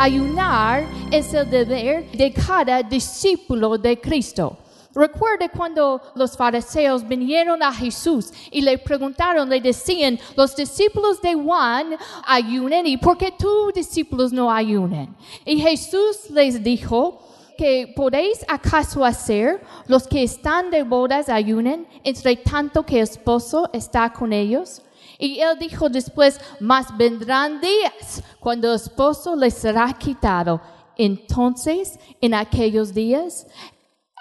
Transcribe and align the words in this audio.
ayunar 0.00 0.86
es 1.10 1.34
el 1.34 1.48
deber 1.50 2.10
de 2.12 2.32
cada 2.32 2.82
discípulo 2.82 3.76
de 3.76 4.00
Cristo. 4.00 4.56
Recuerde 4.94 5.50
cuando 5.50 6.00
los 6.14 6.36
fariseos 6.36 7.06
vinieron 7.06 7.62
a 7.62 7.72
Jesús 7.72 8.32
y 8.50 8.62
le 8.62 8.78
preguntaron, 8.78 9.48
le 9.48 9.60
decían, 9.60 10.18
los 10.36 10.56
discípulos 10.56 11.20
de 11.20 11.34
Juan 11.34 11.96
ayunen 12.26 12.86
y 12.86 12.96
¿por 12.96 13.16
qué 13.18 13.30
tus 13.30 13.74
discípulos 13.74 14.32
no 14.32 14.50
ayunen? 14.50 15.14
Y 15.44 15.60
Jesús 15.60 16.30
les 16.30 16.62
dijo, 16.62 17.20
que 17.58 17.92
podéis 17.94 18.42
acaso 18.48 19.04
hacer 19.04 19.60
los 19.86 20.08
que 20.08 20.22
están 20.22 20.70
de 20.70 20.82
bodas 20.82 21.28
ayunen 21.28 21.86
entre 22.04 22.34
tanto 22.36 22.86
que 22.86 23.00
esposo 23.00 23.68
está 23.74 24.10
con 24.14 24.32
ellos? 24.32 24.80
Y 25.20 25.38
él 25.40 25.58
dijo 25.58 25.88
después, 25.90 26.40
mas 26.58 26.96
vendrán 26.96 27.60
días 27.60 28.22
cuando 28.40 28.70
el 28.70 28.76
esposo 28.76 29.36
les 29.36 29.54
será 29.54 29.92
quitado. 29.92 30.60
Entonces, 30.96 31.98
en 32.20 32.34
aquellos 32.34 32.92
días, 32.94 33.46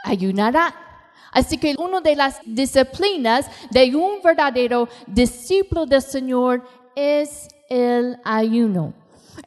ayunará. 0.04 0.76
Así 1.32 1.58
que 1.58 1.76
una 1.78 2.02
de 2.02 2.16
las 2.16 2.40
disciplinas 2.46 3.46
de 3.72 3.96
un 3.96 4.22
verdadero 4.22 4.90
discípulo 5.08 5.86
del 5.86 6.02
Señor 6.02 6.64
es 6.96 7.48
el 7.70 8.20
ayuno. 8.24 8.94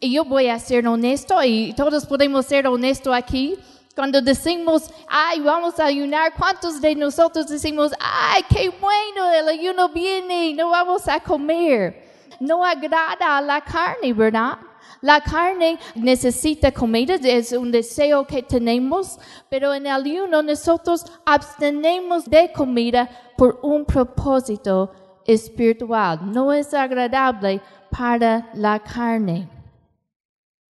Y 0.01 0.15
yo 0.15 0.25
voy 0.25 0.49
a 0.49 0.59
ser 0.59 0.87
honesto 0.87 1.43
y 1.45 1.75
todos 1.75 2.07
podemos 2.07 2.47
ser 2.47 2.67
honestos 2.67 3.15
aquí. 3.15 3.59
Cuando 3.95 4.23
decimos, 4.23 4.91
ay, 5.07 5.41
vamos 5.41 5.79
a 5.79 5.87
ayunar, 5.87 6.33
¿cuántos 6.35 6.81
de 6.81 6.95
nosotros 6.95 7.47
decimos, 7.49 7.93
ay, 8.01 8.43
qué 8.49 8.71
bueno, 8.71 9.31
el 9.31 9.49
ayuno 9.49 9.91
viene, 9.91 10.55
no 10.55 10.71
vamos 10.71 11.07
a 11.09 11.21
comer? 11.21 12.11
No 12.41 12.65
agrada 12.65 13.37
a 13.37 13.41
la 13.43 13.61
carne, 13.61 14.13
¿verdad? 14.15 14.59
La 15.03 15.21
carne 15.21 15.79
necesita 15.95 16.73
comida, 16.73 17.17
es 17.17 17.53
un 17.53 17.71
deseo 17.71 18.27
que 18.27 18.43
tenemos, 18.43 19.19
pero 19.51 19.75
en 19.75 19.87
el 19.87 19.93
ayuno 19.93 20.43
nosotros 20.43 21.05
abstenemos 21.27 22.25
de 22.25 22.51
comida 22.53 23.11
por 23.37 23.59
un 23.63 23.85
propósito 23.85 24.93
espiritual. 25.27 26.21
No 26.33 26.53
es 26.53 26.73
agradable 26.73 27.61
para 27.91 28.49
la 28.55 28.79
carne. 28.79 29.62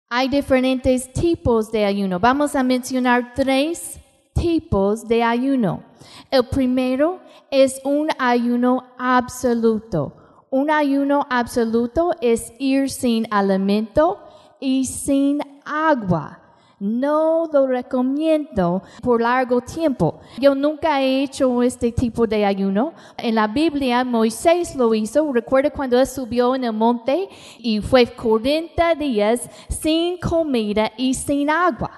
Hay 0.09 0.29
diferentes 0.29 1.13
tipos 1.13 1.73
de 1.73 1.85
ayuno. 1.85 2.21
Vamos 2.21 2.55
a 2.55 2.63
mencionar 2.63 3.35
tres 3.35 3.99
tipos 4.35 5.09
de 5.09 5.25
ayuno. 5.25 5.83
El 6.31 6.47
primero 6.47 7.21
es 7.51 7.81
un 7.83 8.11
ayuno 8.17 8.85
absoluto. 8.99 10.15
Un 10.49 10.71
ayuno 10.71 11.27
absoluto 11.29 12.13
es 12.21 12.53
ir 12.61 12.89
sin 12.89 13.27
alimento 13.33 14.21
y 14.61 14.85
sin 14.85 15.41
agua. 15.65 16.46
No 16.79 17.49
lo 17.51 17.67
recomiendo 17.67 18.83
por 19.01 19.23
largo 19.23 19.63
tiempo. 19.63 20.21
Yo 20.39 20.55
nunca 20.55 21.01
he 21.01 21.23
hecho 21.23 21.63
este 21.63 21.91
tipo 21.91 22.27
de 22.27 22.45
ayuno. 22.45 22.93
En 23.17 23.35
la 23.35 23.47
Biblia 23.47 24.05
Moisés 24.05 24.77
lo 24.77 24.93
hizo. 24.93 25.33
Recuerda 25.33 25.71
cuando 25.71 25.99
él 25.99 26.07
subió 26.07 26.55
en 26.55 26.65
el 26.65 26.75
monte 26.75 27.31
y 27.59 27.81
fue 27.81 28.05
40 28.07 28.95
días 28.97 29.49
sin 29.71 30.19
comida 30.19 30.93
y 30.99 31.15
sin 31.15 31.49
agua. 31.49 31.91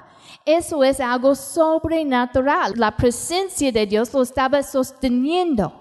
Eso 0.44 0.84
es 0.84 1.00
algo 1.00 1.34
sobrenatural. 1.34 2.74
La 2.76 2.96
presencia 2.96 3.72
de 3.72 3.84
Dios 3.84 4.14
lo 4.14 4.22
estaba 4.22 4.62
sosteniendo 4.62 5.72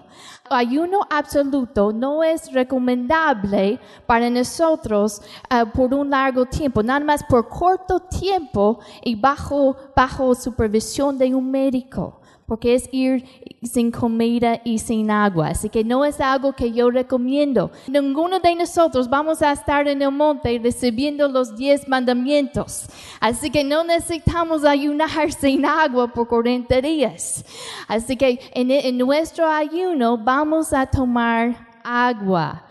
ayuno 0.50 1.00
absoluto 1.10 1.92
no 1.92 2.22
es 2.22 2.52
recomendable 2.52 3.80
para 4.06 4.30
nosotros 4.30 5.20
uh, 5.50 5.68
por 5.70 5.94
un 5.94 6.10
largo 6.10 6.46
tiempo, 6.46 6.82
nada 6.82 7.00
más 7.00 7.22
por 7.24 7.48
corto 7.48 8.00
tiempo 8.00 8.80
y 9.02 9.14
bajo, 9.14 9.76
bajo 9.94 10.34
supervisión 10.34 11.18
de 11.18 11.34
un 11.34 11.50
médico 11.50 12.20
porque 12.48 12.74
es 12.74 12.88
ir 12.92 13.26
sin 13.62 13.90
comida 13.90 14.62
y 14.64 14.78
sin 14.78 15.10
agua. 15.10 15.48
Así 15.48 15.68
que 15.68 15.84
no 15.84 16.02
es 16.02 16.18
algo 16.18 16.54
que 16.54 16.72
yo 16.72 16.90
recomiendo. 16.90 17.70
Ninguno 17.86 18.40
de 18.40 18.54
nosotros 18.54 19.10
vamos 19.10 19.42
a 19.42 19.52
estar 19.52 19.86
en 19.86 20.00
el 20.00 20.10
monte 20.10 20.58
recibiendo 20.64 21.28
los 21.28 21.54
diez 21.54 21.86
mandamientos. 21.86 22.86
Así 23.20 23.50
que 23.50 23.62
no 23.64 23.84
necesitamos 23.84 24.64
ayunar 24.64 25.30
sin 25.38 25.66
agua 25.66 26.08
por 26.08 26.26
40 26.26 26.80
días. 26.80 27.44
Así 27.86 28.16
que 28.16 28.40
en, 28.54 28.70
en 28.70 28.96
nuestro 28.96 29.46
ayuno 29.46 30.16
vamos 30.16 30.72
a 30.72 30.86
tomar 30.86 31.68
agua. 31.84 32.64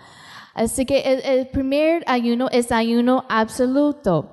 Así 0.56 0.88
que 0.88 1.02
el, 1.02 1.22
el 1.22 1.48
primer 1.50 2.04
ayuno 2.08 2.48
es 2.52 2.72
ayuno 2.72 3.26
absoluto. 3.30 4.28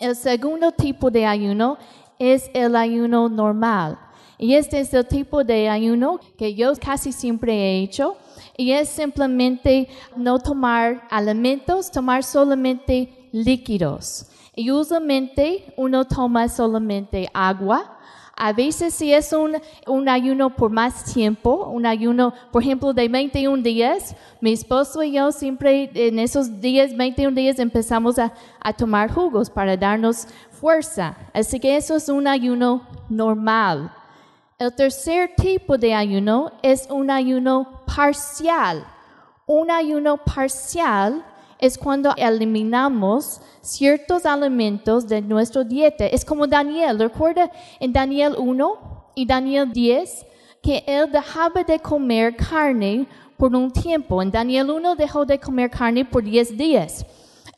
El 0.00 0.16
segundo 0.16 0.72
tipo 0.72 1.12
de 1.12 1.26
ayuno 1.26 1.78
es 2.18 2.50
el 2.54 2.74
ayuno 2.74 3.28
normal. 3.28 3.98
Y 4.38 4.54
este 4.54 4.80
es 4.80 4.92
el 4.94 5.06
tipo 5.06 5.44
de 5.44 5.68
ayuno 5.68 6.18
que 6.36 6.54
yo 6.54 6.72
casi 6.76 7.12
siempre 7.12 7.54
he 7.54 7.82
hecho. 7.82 8.16
Y 8.56 8.72
es 8.72 8.88
simplemente 8.88 9.88
no 10.16 10.38
tomar 10.38 11.06
alimentos, 11.10 11.90
tomar 11.90 12.22
solamente 12.22 13.28
líquidos. 13.32 14.26
Y 14.54 14.70
usualmente 14.70 15.72
uno 15.76 16.04
toma 16.04 16.48
solamente 16.48 17.28
agua. 17.32 17.98
A 18.36 18.52
veces 18.52 18.94
si 18.94 19.12
es 19.12 19.32
un, 19.32 19.56
un, 19.86 20.08
ayuno 20.08 20.56
por 20.56 20.70
más 20.70 21.12
tiempo, 21.12 21.68
un 21.68 21.86
ayuno, 21.86 22.34
por 22.50 22.62
ejemplo, 22.62 22.92
de 22.92 23.08
21 23.08 23.62
días, 23.62 24.16
mi 24.40 24.52
esposo 24.52 25.04
y 25.04 25.12
yo 25.12 25.30
siempre 25.30 25.88
en 25.94 26.18
esos 26.18 26.60
días, 26.60 26.96
21 26.96 27.32
días, 27.36 27.60
empezamos 27.60 28.18
a, 28.18 28.32
a 28.60 28.72
tomar 28.72 29.12
jugos 29.12 29.50
para 29.50 29.76
darnos 29.76 30.26
fuerza. 30.50 31.16
Así 31.32 31.60
que 31.60 31.76
eso 31.76 31.94
es 31.94 32.08
un 32.08 32.26
ayuno 32.26 32.82
normal. 33.08 33.92
El 34.64 34.74
tercer 34.74 35.30
tipo 35.36 35.76
de 35.76 35.92
ayuno 35.92 36.50
es 36.62 36.88
un 36.88 37.10
ayuno 37.10 37.82
parcial. 37.84 38.82
Un 39.46 39.70
ayuno 39.70 40.16
parcial 40.16 41.22
es 41.58 41.76
cuando 41.76 42.14
eliminamos 42.16 43.42
ciertos 43.60 44.24
alimentos 44.24 45.06
de 45.06 45.20
nuestra 45.20 45.64
dieta. 45.64 46.06
Es 46.06 46.24
como 46.24 46.46
Daniel, 46.46 46.98
recuerda 46.98 47.52
en 47.78 47.92
Daniel 47.92 48.36
1 48.38 49.10
y 49.14 49.26
Daniel 49.26 49.70
10 49.70 50.24
que 50.62 50.82
él 50.86 51.12
dejaba 51.12 51.62
de 51.62 51.78
comer 51.78 52.34
carne 52.34 53.06
por 53.36 53.54
un 53.54 53.70
tiempo. 53.70 54.22
En 54.22 54.30
Daniel 54.30 54.70
1 54.70 54.96
dejó 54.96 55.26
de 55.26 55.38
comer 55.38 55.68
carne 55.68 56.06
por 56.06 56.24
10 56.24 56.56
días 56.56 57.04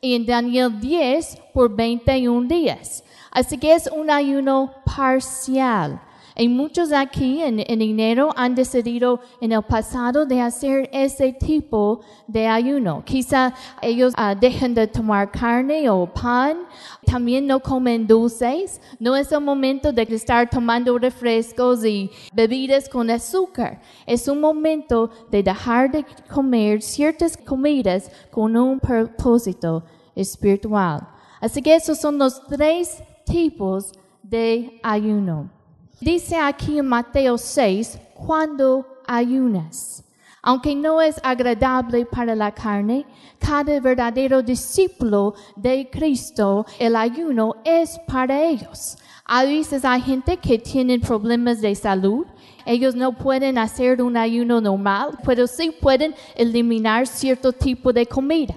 y 0.01 0.13
en 0.13 0.25
Daniel 0.25 0.77
10 0.77 1.37
por 1.53 1.73
21 1.73 2.49
días. 2.49 3.01
Así 3.31 3.57
que 3.57 3.73
es 3.73 3.87
un 3.87 4.09
ayuno 4.09 4.73
parcial. 4.83 6.01
Y 6.39 6.49
muchos 6.49 6.91
aquí 6.91 7.41
en, 7.41 7.59
enero 7.59 8.29
han 8.35 8.53
decidido 8.53 9.19
en 9.41 9.53
el 9.53 9.63
pasado 9.63 10.23
de 10.23 10.39
hacer 10.39 10.87
ese 10.93 11.33
tipo 11.33 12.01
de 12.27 12.45
ayuno. 12.45 13.03
Quizá 13.03 13.55
ellos 13.81 14.13
uh, 14.17 14.39
dejen 14.39 14.75
de 14.75 14.85
tomar 14.85 15.31
carne 15.31 15.89
o 15.89 16.05
pan, 16.05 16.59
también 17.05 17.47
no 17.47 17.59
comen 17.59 18.05
dulces. 18.05 18.79
No 18.99 19.15
es 19.15 19.31
el 19.31 19.41
momento 19.41 19.91
de 19.91 20.03
estar 20.03 20.47
tomando 20.47 20.95
refrescos 20.99 21.83
y 21.83 22.11
bebidas 22.31 22.87
con 22.87 23.09
azúcar. 23.09 23.81
Es 24.05 24.27
un 24.27 24.39
momento 24.39 25.09
de 25.31 25.41
dejar 25.41 25.89
de 25.89 26.05
comer 26.31 26.83
ciertas 26.83 27.35
comidas 27.35 28.11
con 28.29 28.55
un 28.55 28.79
propósito 28.79 29.83
espiritual. 30.15 31.07
Así 31.41 31.63
que 31.63 31.73
esos 31.73 31.99
son 31.99 32.19
los 32.19 32.45
tres 32.45 33.01
tipos 33.25 33.91
de 34.21 34.79
ayuno. 34.83 35.56
Dice 35.99 36.35
aquí 36.35 36.77
en 36.77 36.85
Mateo 36.85 37.39
6, 37.39 37.97
cuando 38.13 38.85
ayunas. 39.07 40.03
Aunque 40.43 40.75
no 40.75 41.01
es 41.01 41.19
agradable 41.23 42.05
para 42.05 42.35
la 42.35 42.51
carne, 42.51 43.03
cada 43.39 43.79
verdadero 43.79 44.43
discípulo 44.43 45.33
de 45.55 45.89
Cristo, 45.91 46.67
el 46.77 46.95
ayuno 46.95 47.55
es 47.65 47.99
para 48.07 48.43
ellos. 48.43 48.95
A 49.25 49.43
veces 49.43 49.83
hay 49.83 50.01
gente 50.01 50.37
que 50.37 50.59
tiene 50.59 50.99
problemas 50.99 51.61
de 51.61 51.73
salud. 51.73 52.27
Ellos 52.63 52.93
no 52.93 53.13
pueden 53.13 53.57
hacer 53.57 53.99
un 53.99 54.17
ayuno 54.17 54.61
normal, 54.61 55.17
pero 55.25 55.47
sí 55.47 55.71
pueden 55.81 56.13
eliminar 56.35 57.07
cierto 57.07 57.51
tipo 57.51 57.91
de 57.91 58.05
comida 58.05 58.55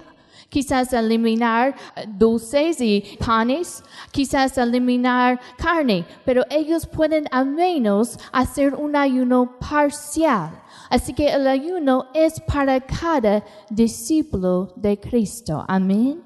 quizás 0.51 0.91
eliminar 0.93 1.73
eh, 1.95 2.05
dulces 2.07 2.81
y 2.81 3.17
panes, 3.25 3.83
quizás 4.11 4.57
eliminar 4.57 5.39
carne, 5.57 6.05
pero 6.25 6.43
ellos 6.49 6.85
pueden 6.85 7.25
al 7.31 7.47
menos 7.47 8.19
hacer 8.31 8.75
un 8.75 8.95
ayuno 8.95 9.57
parcial. 9.57 10.61
Así 10.89 11.13
que 11.13 11.29
el 11.29 11.47
ayuno 11.47 12.07
es 12.13 12.39
para 12.41 12.81
cada 12.81 13.43
discípulo 13.69 14.73
de 14.75 14.99
Cristo. 14.99 15.63
Amén. 15.67 16.21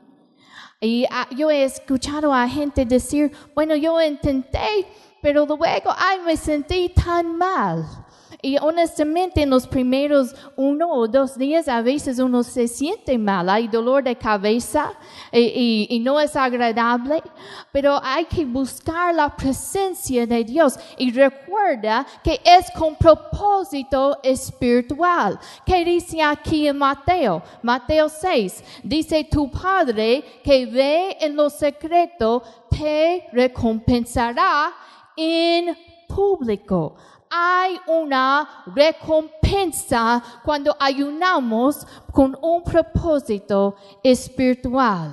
Y 0.81 1.05
ah, 1.11 1.27
yo 1.31 1.49
he 1.51 1.63
escuchado 1.63 2.33
a 2.33 2.47
gente 2.49 2.83
decir, 2.83 3.31
bueno, 3.53 3.75
yo 3.75 4.01
intenté, 4.01 4.87
pero 5.21 5.45
luego, 5.45 5.91
ay, 5.95 6.19
me 6.25 6.35
sentí 6.35 6.89
tan 6.89 7.37
mal. 7.37 8.04
Y 8.45 8.57
honestamente 8.61 9.41
en 9.41 9.49
los 9.49 9.65
primeros 9.65 10.35
uno 10.55 10.91
o 10.91 11.07
dos 11.07 11.35
días 11.35 11.67
a 11.67 11.81
veces 11.81 12.19
uno 12.19 12.43
se 12.43 12.67
siente 12.67 13.17
mal, 13.17 13.49
hay 13.49 13.67
dolor 13.67 14.03
de 14.03 14.15
cabeza 14.15 14.93
y, 15.31 15.39
y- 15.39 15.87
y 15.89 15.99
no 15.99 16.19
es 16.19 16.35
agradable, 16.35 17.23
pero 17.71 17.99
hay 18.03 18.25
que 18.25 18.45
buscar 18.45 19.15
la 19.15 19.35
presencia 19.35 20.27
de 20.27 20.43
Dios 20.43 20.77
y 20.95 21.11
recuerda 21.11 22.05
que 22.23 22.39
es 22.45 22.69
con 22.77 22.95
propósito 22.95 24.19
espiritual. 24.21 25.39
¿Qué 25.65 25.83
dice 25.83 26.21
aquí 26.21 26.67
en 26.67 26.77
Mateo? 26.77 27.41
Mateo 27.63 28.07
6 28.09 28.63
dice 28.83 29.23
tu 29.23 29.49
Padre 29.49 30.23
que 30.43 30.67
ve 30.67 31.17
en 31.19 31.35
lo 31.35 31.49
secreto 31.49 32.43
te 32.69 33.25
recompensará 33.33 34.71
en 35.17 35.75
público. 36.07 36.95
Hay 37.37 37.77
una 37.87 38.63
recompensa 38.73 40.23
cuando 40.45 40.73
ayunamos 40.79 41.85
con 42.13 42.37
un 42.41 42.63
propósito 42.63 43.75
espiritual. 44.01 45.11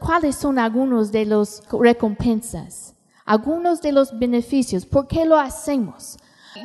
¿Cuáles 0.00 0.36
son 0.36 0.58
algunos 0.58 1.12
de 1.12 1.26
las 1.26 1.62
recompensas? 1.70 2.94
Algunos 3.26 3.82
de 3.82 3.92
los 3.92 4.18
beneficios. 4.18 4.86
¿Por 4.86 5.06
qué 5.06 5.26
lo 5.26 5.38
hacemos? 5.38 6.16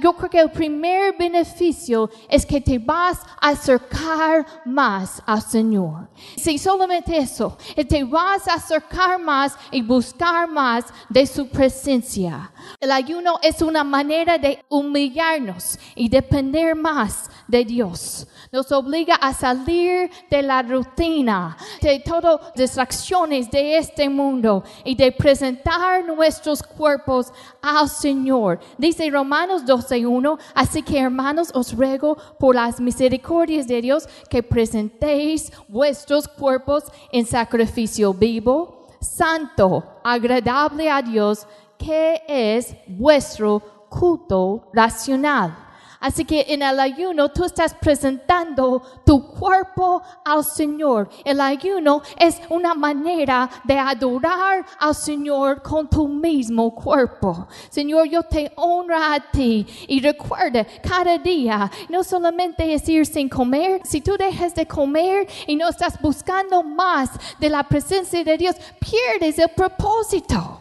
Yo 0.02 0.14
creo 0.14 0.30
que 0.30 0.40
el 0.40 0.52
primer 0.52 1.18
beneficio 1.18 2.10
es 2.30 2.46
que 2.46 2.62
te 2.62 2.78
vas 2.78 3.20
a 3.42 3.50
acercar 3.50 4.46
más 4.66 5.22
al 5.26 5.42
Señor. 5.42 6.10
Si 6.38 6.58
solamente 6.58 7.18
eso, 7.18 7.58
te 7.88 8.04
vas 8.04 8.48
a 8.48 8.54
acercar 8.54 9.20
más 9.20 9.56
y 9.72 9.82
buscar 9.82 10.48
más 10.48 10.86
de 11.10 11.26
su 11.26 11.48
presencia. 11.50 12.52
El 12.80 12.92
ayuno 12.92 13.40
es 13.42 13.62
una 13.62 13.84
manera 13.84 14.38
de 14.38 14.64
humillarnos 14.70 15.80
y 15.96 16.08
depender 16.08 16.76
más 16.76 17.30
de 17.48 17.66
Dios. 17.66 18.28
Nos 18.52 18.72
obliga 18.72 19.16
a 19.16 19.34
salir 19.34 20.10
de 20.30 20.42
la 20.42 20.62
rutina, 20.62 21.58
de 21.82 22.00
todas 22.00 22.54
distracciones 22.56 23.50
de 23.50 23.78
este 23.78 24.10
mundo 24.10 24.64
y 24.84 24.96
de 24.96 25.12
presentar 25.12 26.06
nuestros 26.06 26.64
cuerpos 26.64 27.32
al 27.62 27.90
Señor. 27.90 28.60
Dice 28.78 29.10
Romanos 29.10 29.66
12:1, 29.80 30.38
así 30.54 30.82
que 30.84 31.00
hermanos 31.00 31.52
os 31.54 31.76
ruego 31.76 32.18
por 32.38 32.56
las 32.56 32.80
misericordias 32.80 33.68
de 33.68 33.82
Dios 33.82 34.08
que 34.30 34.44
presentéis 34.44 35.52
vuestros 35.68 36.28
cuerpos 36.28 36.84
en 37.12 37.26
sacrificio 37.26 38.14
vivo, 38.14 38.88
santo, 39.00 39.84
agradable 40.04 40.90
a 40.90 41.02
Dios, 41.02 41.48
que 41.78 42.22
es 42.28 42.76
vuestro 42.88 43.62
culto 43.90 44.70
racional. 44.74 45.69
Así 46.00 46.24
que 46.24 46.46
en 46.48 46.62
el 46.62 46.80
ayuno 46.80 47.30
tú 47.30 47.44
estás 47.44 47.74
presentando 47.74 48.82
tu 49.06 49.28
cuerpo 49.32 50.02
al 50.24 50.46
Señor. 50.46 51.10
El 51.26 51.42
ayuno 51.42 52.02
es 52.18 52.40
una 52.50 52.74
manera 52.74 53.50
de 53.66 53.78
adorar 53.78 54.66
al 54.80 54.96
Señor 54.96 55.62
con 55.62 55.90
tu 55.90 56.08
mismo 56.08 56.74
cuerpo. 56.74 57.48
Señor, 57.70 58.08
yo 58.08 58.24
te 58.24 58.52
honro 58.56 58.96
a 58.96 59.20
ti 59.20 59.66
y 59.88 60.00
recuerda 60.00 60.66
cada 60.82 61.18
día, 61.18 61.70
no 61.90 62.04
solamente 62.04 62.74
es 62.74 62.88
ir 62.88 63.06
sin 63.06 63.28
comer, 63.28 63.82
si 63.84 64.00
tú 64.00 64.16
dejas 64.18 64.56
de 64.56 64.66
comer 64.66 65.28
y 65.48 65.56
no 65.56 65.68
estás 65.68 66.00
buscando 66.02 66.64
más 66.64 67.10
de 67.40 67.50
la 67.50 67.64
presencia 67.64 68.24
de 68.24 68.38
Dios, 68.38 68.56
pierdes 68.80 69.38
el 69.38 69.50
propósito. 69.50 70.59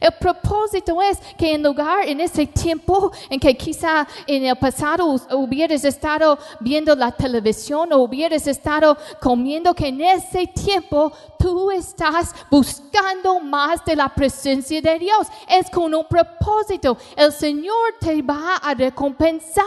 El 0.00 0.12
propósito 0.12 1.00
es 1.02 1.18
que 1.36 1.54
en 1.54 1.62
lugar, 1.62 2.08
en 2.08 2.20
ese 2.20 2.46
tiempo 2.46 3.12
en 3.30 3.38
que 3.38 3.56
quizá 3.56 4.06
en 4.26 4.46
el 4.46 4.56
pasado 4.56 5.16
hubieras 5.32 5.84
estado 5.84 6.38
viendo 6.60 6.94
la 6.94 7.12
televisión 7.12 7.92
o 7.92 7.98
hubieras 7.98 8.46
estado 8.46 8.96
comiendo, 9.20 9.74
que 9.74 9.88
en 9.88 10.00
ese 10.00 10.46
tiempo 10.46 11.12
tú 11.38 11.70
estás 11.70 12.34
buscando 12.50 13.40
más 13.40 13.84
de 13.84 13.96
la 13.96 14.08
presencia 14.08 14.80
de 14.80 14.98
Dios. 14.98 15.26
Es 15.48 15.70
con 15.70 15.94
un 15.94 16.06
propósito. 16.06 16.96
El 17.16 17.32
Señor 17.32 17.96
te 18.00 18.22
va 18.22 18.56
a 18.56 18.74
recompensar. 18.74 19.64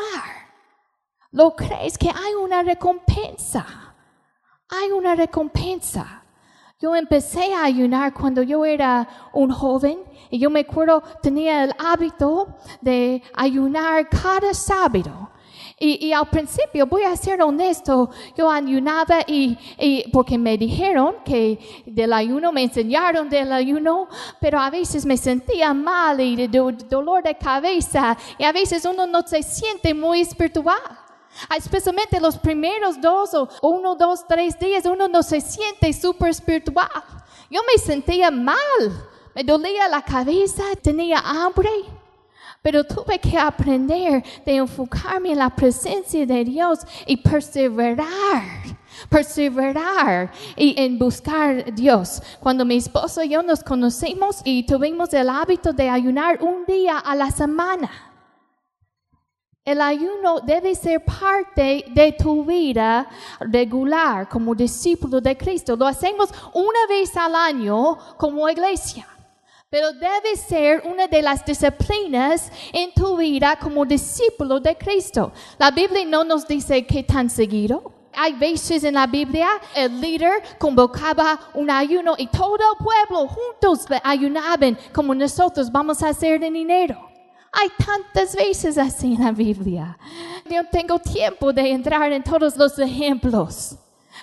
¿Lo 1.32 1.56
crees 1.56 1.98
que 1.98 2.10
hay 2.10 2.34
una 2.34 2.64
recompensa? 2.64 3.66
Hay 4.70 4.92
una 4.92 5.16
recompensa. 5.16 6.25
Yo 6.82 6.96
empecé 6.96 7.54
a 7.54 7.64
ayunar 7.64 8.14
cuando 8.14 8.44
yo 8.44 8.66
era 8.66 9.08
un 9.34 9.50
joven 9.50 10.00
y 10.30 10.40
yo 10.40 10.50
me 10.50 10.60
acuerdo 10.62 11.02
tenía 11.22 11.64
el 11.64 11.72
hábito 11.80 12.48
de 12.82 13.24
ayunar 13.34 14.10
cada 14.10 14.54
sábado. 14.54 15.32
Y, 15.78 16.06
y 16.08 16.14
al 16.14 16.28
principio, 16.30 16.86
voy 16.86 17.04
a 17.04 17.16
ser 17.18 17.42
honesto, 17.42 18.10
yo 18.38 18.50
ayunaba 18.50 19.20
y, 19.28 19.58
y 19.78 20.10
porque 20.12 20.38
me 20.38 20.58
dijeron 20.58 21.16
que 21.26 21.84
del 21.86 22.14
ayuno, 22.14 22.54
me 22.54 22.64
enseñaron 22.64 23.30
del 23.30 23.52
ayuno, 23.52 24.08
pero 24.40 24.58
a 24.60 24.70
veces 24.70 25.06
me 25.06 25.18
sentía 25.18 25.74
mal 25.74 26.20
y 26.22 26.36
de, 26.38 26.48
do- 26.48 26.72
dolor 26.72 27.24
de 27.24 27.36
cabeza 27.36 28.18
y 28.38 28.44
a 28.46 28.54
veces 28.54 28.86
uno 28.86 29.06
no 29.06 29.22
se 29.24 29.44
siente 29.44 29.94
muy 29.94 30.22
espiritual. 30.22 30.80
Especialmente 31.56 32.20
los 32.20 32.38
primeros 32.38 33.00
dos 33.00 33.34
o 33.34 33.50
uno, 33.62 33.96
dos, 33.96 34.26
tres 34.28 34.58
días, 34.60 34.86
uno 34.86 35.08
no 35.08 35.22
se 35.24 35.42
siente 35.42 35.92
súper 35.94 36.30
espiritual. 36.30 36.90
Yo 37.50 37.62
me 37.64 37.82
sentía 37.82 38.32
mal, 38.32 38.58
me 39.34 39.44
dolía 39.44 39.88
la 39.88 40.02
cabeza, 40.02 40.64
tenía 40.82 41.20
hambre, 41.20 41.70
pero 42.62 42.84
tuve 42.84 43.20
que 43.20 43.38
aprender 43.38 44.24
de 44.44 44.56
enfocarme 44.56 45.34
en 45.34 45.38
la 45.38 45.50
presencia 45.50 46.26
de 46.26 46.44
Dios 46.44 46.80
y 47.06 47.18
perseverar. 47.18 48.44
Perseverar 49.10 50.32
y 50.56 50.74
en 50.82 50.98
buscar 50.98 51.76
Dios. 51.76 52.24
Cuando 52.40 52.66
mi 52.66 52.78
esposo 52.78 53.22
y 53.22 53.30
yo 53.30 53.44
nos 53.44 53.62
conocimos 53.62 54.42
y 54.46 54.66
tuvimos 54.66 55.14
el 55.14 55.30
hábito 55.30 55.74
de 55.74 55.90
ayunar 55.90 56.42
un 56.42 56.66
día 56.66 56.98
a 56.98 57.14
la 57.14 57.30
semana. 57.30 57.92
El 59.66 59.82
ayuno 59.82 60.42
debe 60.42 60.76
ser 60.76 61.04
parte 61.04 61.86
de 61.88 62.12
tu 62.12 62.46
vida 62.46 63.10
regular 63.40 64.30
como 64.30 64.54
discípulo 64.54 65.20
de 65.20 65.36
Cristo. 65.36 65.76
Lo 65.76 65.88
hacemos 65.88 66.30
una 66.54 66.86
vez 66.88 67.18
al 67.18 67.34
año 67.34 67.98
como 68.16 68.48
iglesia. 68.48 69.08
Pero 69.68 69.92
debe 69.92 70.36
ser 70.36 70.84
una 70.86 71.08
de 71.08 71.20
las 71.20 71.44
disciplinas 71.44 72.52
en 72.72 72.94
tu 72.94 73.18
vida 73.18 73.58
como 73.60 73.86
discípulo 73.86 74.60
de 74.60 74.78
Cristo. 74.78 75.32
La 75.58 75.72
Biblia 75.72 76.06
no 76.06 76.24
nos 76.24 76.48
dice 76.48 76.86
qué 76.86 77.02
tan 77.02 77.28
seguido. 77.28 77.92
Hay 78.14 78.34
veces 78.34 78.84
en 78.84 78.94
la 78.94 79.08
Biblia 79.08 79.50
el 79.76 80.00
líder 80.00 80.44
convocaba 80.60 81.40
un 81.56 81.72
ayuno 81.72 82.14
y 82.20 82.28
todo 82.28 82.56
el 82.56 82.84
pueblo 82.84 83.28
juntos 83.28 83.88
ayunaban 84.04 84.78
como 84.94 85.16
nosotros 85.16 85.72
vamos 85.72 86.04
a 86.04 86.10
hacer 86.10 86.44
en 86.44 86.56
enero. 86.56 87.15
Hay 87.52 87.70
tantas 87.84 88.36
veces 88.36 88.78
así 88.78 89.14
en 89.16 89.24
la 89.24 89.32
Biblia. 89.32 89.98
No 90.50 90.66
tengo 90.70 91.00
tiempo 91.00 91.54
de 91.54 91.72
entrar 91.72 92.12
en 92.12 92.24
todos 92.24 92.58
los 92.58 92.78
ejemplos. 92.80 93.78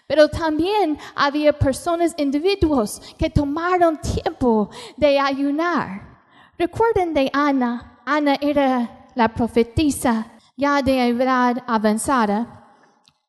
Pero 0.07 0.29
también 0.29 0.99
había 1.15 1.53
personas, 1.53 2.15
individuos, 2.17 3.01
que 3.17 3.31
tomaron 3.31 3.99
tiempo 4.01 4.69
de 4.97 5.19
ayunar. 5.19 6.21
Recuerden 6.59 7.15
de 7.15 7.31
Ana. 7.33 8.01
Ana 8.05 8.37
era 8.41 9.09
la 9.15 9.29
profetisa 9.29 10.27
ya 10.57 10.83
de 10.83 11.09
edad 11.09 11.63
avanzada. 11.67 12.62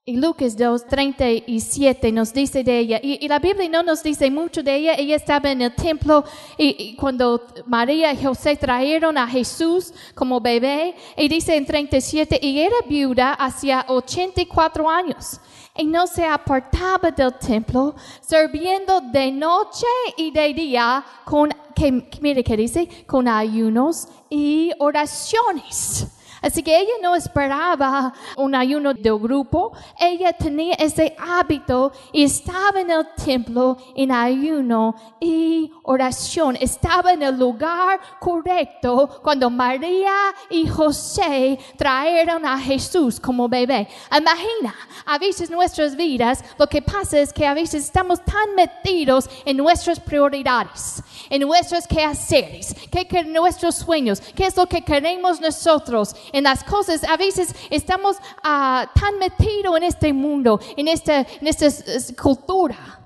Y 0.05 0.17
Lucas 0.17 0.57
2, 0.57 0.85
37 0.85 2.11
nos 2.11 2.33
dice 2.33 2.61
de 2.61 2.77
ella, 2.77 2.99
y, 3.01 3.23
y 3.23 3.27
la 3.29 3.39
Biblia 3.39 3.69
no 3.69 3.83
nos 3.83 4.03
dice 4.03 4.29
mucho 4.29 4.61
de 4.61 4.75
ella, 4.75 4.95
ella 4.95 5.15
estaba 5.15 5.49
en 5.49 5.61
el 5.61 5.73
templo 5.73 6.25
y, 6.57 6.75
y 6.77 6.95
cuando 6.97 7.41
María 7.67 8.11
y 8.11 8.21
José 8.21 8.57
trajeron 8.57 9.17
a 9.17 9.25
Jesús 9.25 9.93
como 10.13 10.41
bebé, 10.41 10.93
y 11.15 11.29
dice 11.29 11.55
en 11.55 11.65
37, 11.65 12.37
y 12.41 12.59
era 12.59 12.75
viuda 12.85 13.31
hacia 13.31 13.85
84 13.87 14.89
años, 14.89 15.39
y 15.77 15.85
no 15.85 16.05
se 16.05 16.25
apartaba 16.25 17.09
del 17.09 17.35
templo, 17.35 17.95
sirviendo 18.19 18.99
de 18.99 19.31
noche 19.31 19.87
y 20.17 20.31
de 20.31 20.53
día 20.53 21.05
con, 21.23 21.49
que, 21.73 22.09
mire 22.19 22.43
que 22.43 22.57
dice, 22.57 22.89
con 23.07 23.29
ayunos 23.29 24.09
y 24.29 24.69
oraciones. 24.79 26.09
Así 26.43 26.61
que 26.61 26.77
ella 26.77 26.91
no 27.01 27.15
esperaba 27.15 28.13
un 28.35 28.53
ayuno 28.53 28.93
de 28.93 29.11
grupo, 29.11 29.71
ella 29.97 30.33
tenía 30.33 30.73
ese 30.73 31.15
hábito 31.17 31.93
y 32.11 32.23
estaba 32.23 32.81
en 32.81 32.91
el 32.91 33.07
templo 33.15 33.77
en 33.95 34.11
ayuno 34.11 34.93
y 35.21 35.71
oración. 35.83 36.57
Estaba 36.59 37.13
en 37.13 37.23
el 37.23 37.39
lugar 37.39 38.01
correcto 38.19 39.21
cuando 39.23 39.49
María 39.49 40.13
y 40.49 40.67
José 40.67 41.57
trajeron 41.77 42.45
a 42.45 42.59
Jesús 42.59 43.21
como 43.21 43.47
bebé. 43.47 43.87
Imagina, 44.11 44.75
a 45.05 45.17
veces 45.17 45.49
nuestras 45.49 45.95
vidas, 45.95 46.43
lo 46.57 46.67
que 46.67 46.81
pasa 46.81 47.19
es 47.19 47.31
que 47.31 47.47
a 47.47 47.53
veces 47.53 47.85
estamos 47.85 48.23
tan 48.25 48.53
metidos 48.55 49.29
en 49.45 49.55
nuestras 49.55 49.97
prioridades, 49.97 51.01
en 51.29 51.41
nuestros 51.41 51.87
quehaceres, 51.87 52.75
que, 52.91 53.07
que 53.07 53.23
nuestros 53.23 53.75
sueños, 53.75 54.21
qué 54.35 54.45
es 54.45 54.57
lo 54.57 54.65
que 54.65 54.81
queremos 54.81 55.39
nosotros 55.39 56.15
en 56.33 56.43
las 56.43 56.65
cosas. 56.65 57.05
A 57.05 57.15
veces 57.15 57.55
estamos 57.69 58.17
ah, 58.43 58.91
tan 58.93 59.17
metidos 59.17 59.77
en 59.77 59.83
este 59.83 60.11
mundo, 60.11 60.59
en 60.75 60.89
esta, 60.89 61.19
en 61.19 61.47
esta 61.47 61.67
eh, 61.67 62.15
cultura. 62.21 63.02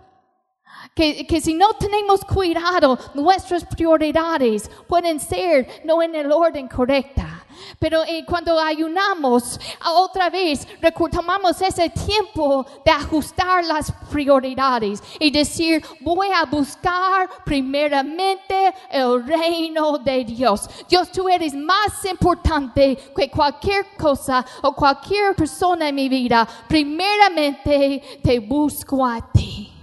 Que, 0.98 1.28
que 1.28 1.40
si 1.40 1.54
no 1.54 1.76
tenemos 1.76 2.26
cuidado, 2.26 2.98
nuestras 3.14 3.64
prioridades 3.64 4.68
pueden 4.88 5.20
ser 5.20 5.84
no 5.86 6.02
en 6.02 6.16
el 6.16 6.32
orden 6.32 6.68
correcta. 6.68 7.46
Pero 7.80 8.04
eh, 8.04 8.24
cuando 8.26 8.60
ayunamos, 8.60 9.60
otra 9.94 10.30
vez 10.30 10.68
tomamos 11.12 11.62
ese 11.62 11.90
tiempo 11.90 12.66
de 12.84 12.92
ajustar 12.92 13.64
las 13.64 13.92
prioridades 14.12 15.02
y 15.20 15.30
decir, 15.32 15.84
voy 16.02 16.30
a 16.30 16.46
buscar 16.46 17.30
primeramente 17.46 18.74
el 18.90 19.26
reino 19.26 19.98
de 19.98 20.24
Dios. 20.26 20.70
Dios, 20.90 21.12
tú 21.12 21.30
eres 21.30 21.54
más 21.54 22.04
importante 22.10 22.98
que 23.16 23.30
cualquier 23.30 23.96
cosa 23.98 24.46
o 24.62 24.74
cualquier 24.74 25.36
persona 25.36 25.90
en 25.90 25.96
mi 25.96 26.10
vida. 26.10 26.48
Primeramente 26.68 28.20
te 28.24 28.40
busco 28.40 29.06
a 29.06 29.32
ti. 29.32 29.77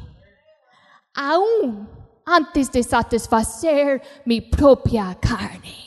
Aún 1.15 1.89
antes 2.27 2.71
de 2.73 2.83
satisfacer 2.83 4.03
mi 4.25 4.41
propia 4.41 5.17
carne 5.21 5.85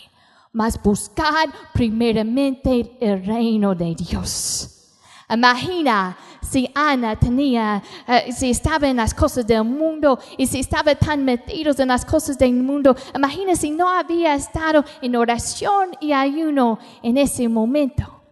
mas 0.57 0.81
buscar 0.81 1.49
primeramente 1.71 2.97
el 2.99 3.23
reino 3.23 3.75
de 3.75 3.93
Dios. 3.93 4.97
Imagina 5.29 6.17
si 6.41 6.67
Ana 6.73 7.15
tenía, 7.15 7.83
eh, 8.07 8.31
si 8.31 8.49
estaba 8.49 8.87
en 8.87 8.97
las 8.97 9.13
cosas 9.13 9.45
del 9.45 9.65
mundo 9.65 10.17
y 10.35 10.47
si 10.47 10.61
estaba 10.61 10.95
tan 10.95 11.23
metidos 11.23 11.79
en 11.79 11.89
las 11.89 12.03
cosas 12.03 12.39
del 12.39 12.53
mundo. 12.53 12.95
Imagina 13.13 13.55
si 13.55 13.69
no 13.69 13.87
había 13.87 14.33
estado 14.33 14.83
en 14.99 15.15
oración 15.15 15.91
y 16.01 16.11
ayuno 16.11 16.79
en 17.03 17.17
ese 17.17 17.47
momento. 17.47 18.23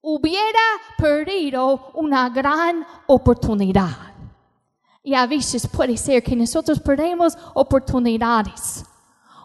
Hubiera 0.00 0.60
perdido 0.96 1.90
una 1.94 2.28
gran 2.28 2.86
oportunidad. 3.08 4.11
Y 5.02 5.14
a 5.14 5.26
veces 5.26 5.66
puede 5.66 5.96
ser 5.96 6.22
que 6.22 6.36
nosotros 6.36 6.78
perdemos 6.80 7.36
oportunidades 7.54 8.84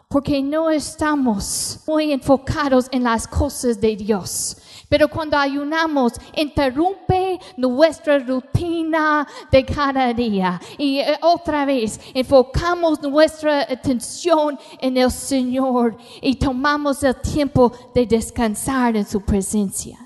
porque 0.09 0.41
no 0.41 0.69
estamos 0.69 1.79
muy 1.85 2.13
enfocados 2.13 2.87
en 2.91 3.03
las 3.03 3.27
cosas 3.27 3.79
de 3.79 3.95
Dios. 3.95 4.57
Pero 4.87 5.09
cuando 5.09 5.37
ayunamos, 5.37 6.13
interrumpe 6.33 7.39
nuestra 7.57 8.19
rutina 8.19 9.27
de 9.51 9.65
cada 9.65 10.13
día. 10.13 10.61
Y 10.77 10.99
eh, 10.99 11.17
otra 11.21 11.65
vez, 11.65 11.99
enfocamos 12.13 13.01
nuestra 13.01 13.63
atención 13.63 14.57
en 14.79 14.95
el 14.95 15.11
Señor 15.11 15.97
y 16.21 16.35
tomamos 16.35 17.03
el 17.03 17.15
tiempo 17.15 17.73
de 17.93 18.05
descansar 18.05 18.95
en 18.95 19.05
su 19.05 19.21
presencia. 19.21 19.99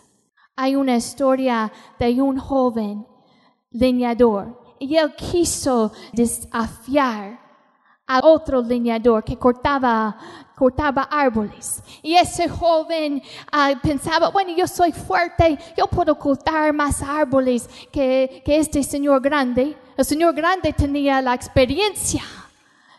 Hay 0.55 0.75
una 0.75 0.95
historia 0.95 1.71
de 1.99 2.19
un 2.19 2.39
joven 2.39 3.05
leñador 3.69 4.60
y 4.81 4.97
él 4.97 5.13
quiso 5.15 5.91
desafiar 6.11 7.39
a 8.07 8.19
otro 8.23 8.63
leñador 8.63 9.23
que 9.23 9.37
cortaba, 9.37 10.17
cortaba 10.55 11.03
árboles. 11.03 11.83
Y 12.01 12.15
ese 12.15 12.49
joven 12.49 13.21
uh, 13.53 13.79
pensaba, 13.79 14.29
bueno, 14.29 14.51
yo 14.57 14.65
soy 14.67 14.91
fuerte, 14.91 15.57
yo 15.77 15.85
puedo 15.85 16.17
cortar 16.17 16.73
más 16.73 17.03
árboles 17.03 17.69
que, 17.91 18.41
que 18.43 18.57
este 18.57 18.81
señor 18.81 19.21
grande. 19.21 19.77
El 19.95 20.03
señor 20.03 20.33
grande 20.33 20.73
tenía 20.73 21.21
la 21.21 21.35
experiencia 21.35 22.23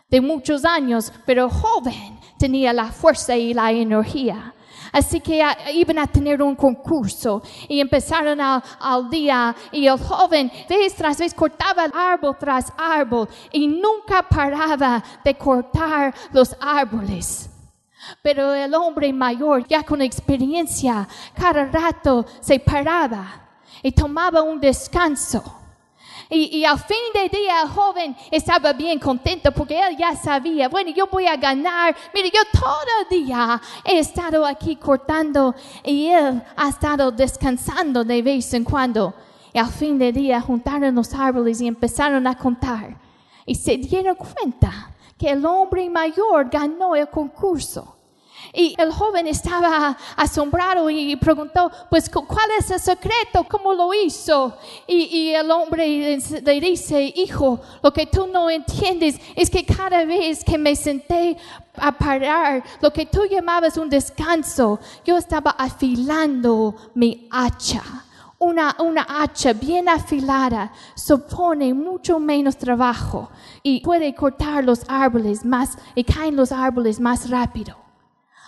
de 0.09 0.21
muchos 0.21 0.63
años, 0.63 1.11
pero 1.25 1.49
joven 1.49 2.17
tenía 2.39 2.71
la 2.71 2.85
fuerza 2.85 3.35
y 3.35 3.53
la 3.53 3.73
energía. 3.73 4.53
Así 4.93 5.19
que 5.19 5.41
ah, 5.41 5.57
iban 5.73 5.97
a 5.97 6.05
tener 6.05 6.39
un 6.41 6.55
concurso 6.55 7.41
y 7.67 7.79
empezaron 7.79 8.39
al 8.39 9.09
día 9.09 9.55
y 9.71 9.87
el 9.87 9.97
joven 9.97 10.51
vez 10.69 10.93
tras 10.93 11.17
vez 11.17 11.33
cortaba 11.33 11.85
árbol 11.91 12.37
tras 12.39 12.71
árbol 12.77 13.27
y 13.51 13.67
nunca 13.67 14.21
paraba 14.21 15.03
de 15.23 15.35
cortar 15.35 16.13
los 16.31 16.55
árboles. 16.61 17.49
Pero 18.21 18.53
el 18.53 18.73
hombre 18.75 19.11
mayor, 19.11 19.65
ya 19.67 19.81
con 19.81 19.99
experiencia, 20.01 21.07
cada 21.35 21.65
rato 21.65 22.25
se 22.39 22.59
paraba 22.59 23.49
y 23.81 23.91
tomaba 23.91 24.43
un 24.43 24.59
descanso 24.59 25.62
y, 26.35 26.65
al 26.65 26.79
fin 26.79 26.97
de 27.13 27.29
día 27.29 27.61
el 27.61 27.69
joven 27.69 28.15
estaba 28.31 28.73
bien 28.73 28.97
contento 28.97 29.51
porque 29.51 29.79
él 29.79 29.95
ya 29.97 30.15
sabía, 30.15 30.67
bueno, 30.67 30.89
yo 30.89 31.05
voy 31.07 31.27
a 31.27 31.35
ganar. 31.35 31.95
Mire, 32.13 32.31
yo 32.31 32.41
todo 32.51 32.85
el 33.01 33.25
día 33.25 33.61
he 33.85 33.99
estado 33.99 34.45
aquí 34.45 34.75
cortando 34.75 35.53
y 35.83 36.07
él 36.07 36.41
ha 36.55 36.69
estado 36.69 37.11
descansando 37.11 38.03
de 38.03 38.21
vez 38.21 38.51
en 38.53 38.63
cuando. 38.63 39.13
Y 39.53 39.59
al 39.59 39.69
fin 39.69 39.99
de 39.99 40.11
día 40.11 40.41
juntaron 40.41 40.95
los 40.95 41.13
árboles 41.13 41.61
y 41.61 41.67
empezaron 41.67 42.25
a 42.25 42.35
contar. 42.35 42.97
Y 43.45 43.53
se 43.53 43.77
dieron 43.77 44.15
cuenta 44.15 44.91
que 45.17 45.29
el 45.29 45.45
hombre 45.45 45.87
mayor 45.89 46.49
ganó 46.49 46.95
el 46.95 47.09
concurso. 47.09 47.92
Y 48.55 48.75
el 48.77 48.91
joven 48.91 49.25
estaba 49.25 49.97
asombrado 50.15 50.87
y 50.87 51.15
preguntó, 51.15 51.71
pues, 51.89 52.07
¿cuál 52.07 52.51
es 52.59 52.69
el 52.69 52.79
secreto? 52.79 53.43
¿Cómo 53.49 53.73
lo 53.73 53.91
hizo? 53.95 54.55
Y, 54.85 55.29
el 55.33 55.49
hombre 55.49 56.19
le 56.43 56.61
dice, 56.61 57.01
hijo, 57.15 57.59
lo 57.81 57.91
que 57.91 58.05
tú 58.05 58.27
no 58.27 58.51
entiendes 58.51 59.19
es 59.35 59.49
que 59.49 59.65
cada 59.65 60.05
vez 60.05 60.43
que 60.43 60.59
me 60.59 60.75
senté 60.75 61.35
a 61.77 61.91
parar, 61.91 62.63
lo 62.79 62.93
que 62.93 63.07
tú 63.07 63.25
llamabas 63.25 63.75
un 63.77 63.89
descanso, 63.89 64.79
yo 65.03 65.17
estaba 65.17 65.51
afilando 65.57 66.75
mi 66.93 67.27
hacha. 67.31 67.81
Una, 68.37 68.75
una, 68.79 69.07
hacha 69.09 69.53
bien 69.53 69.89
afilada 69.89 70.71
supone 70.95 71.73
mucho 71.73 72.19
menos 72.19 72.57
trabajo 72.57 73.31
y 73.63 73.79
puede 73.79 74.13
cortar 74.13 74.63
los 74.63 74.81
árboles 74.87 75.43
más 75.43 75.77
y 75.95 76.03
caen 76.03 76.35
los 76.35 76.51
árboles 76.51 76.99
más 76.99 77.29
rápido. 77.29 77.82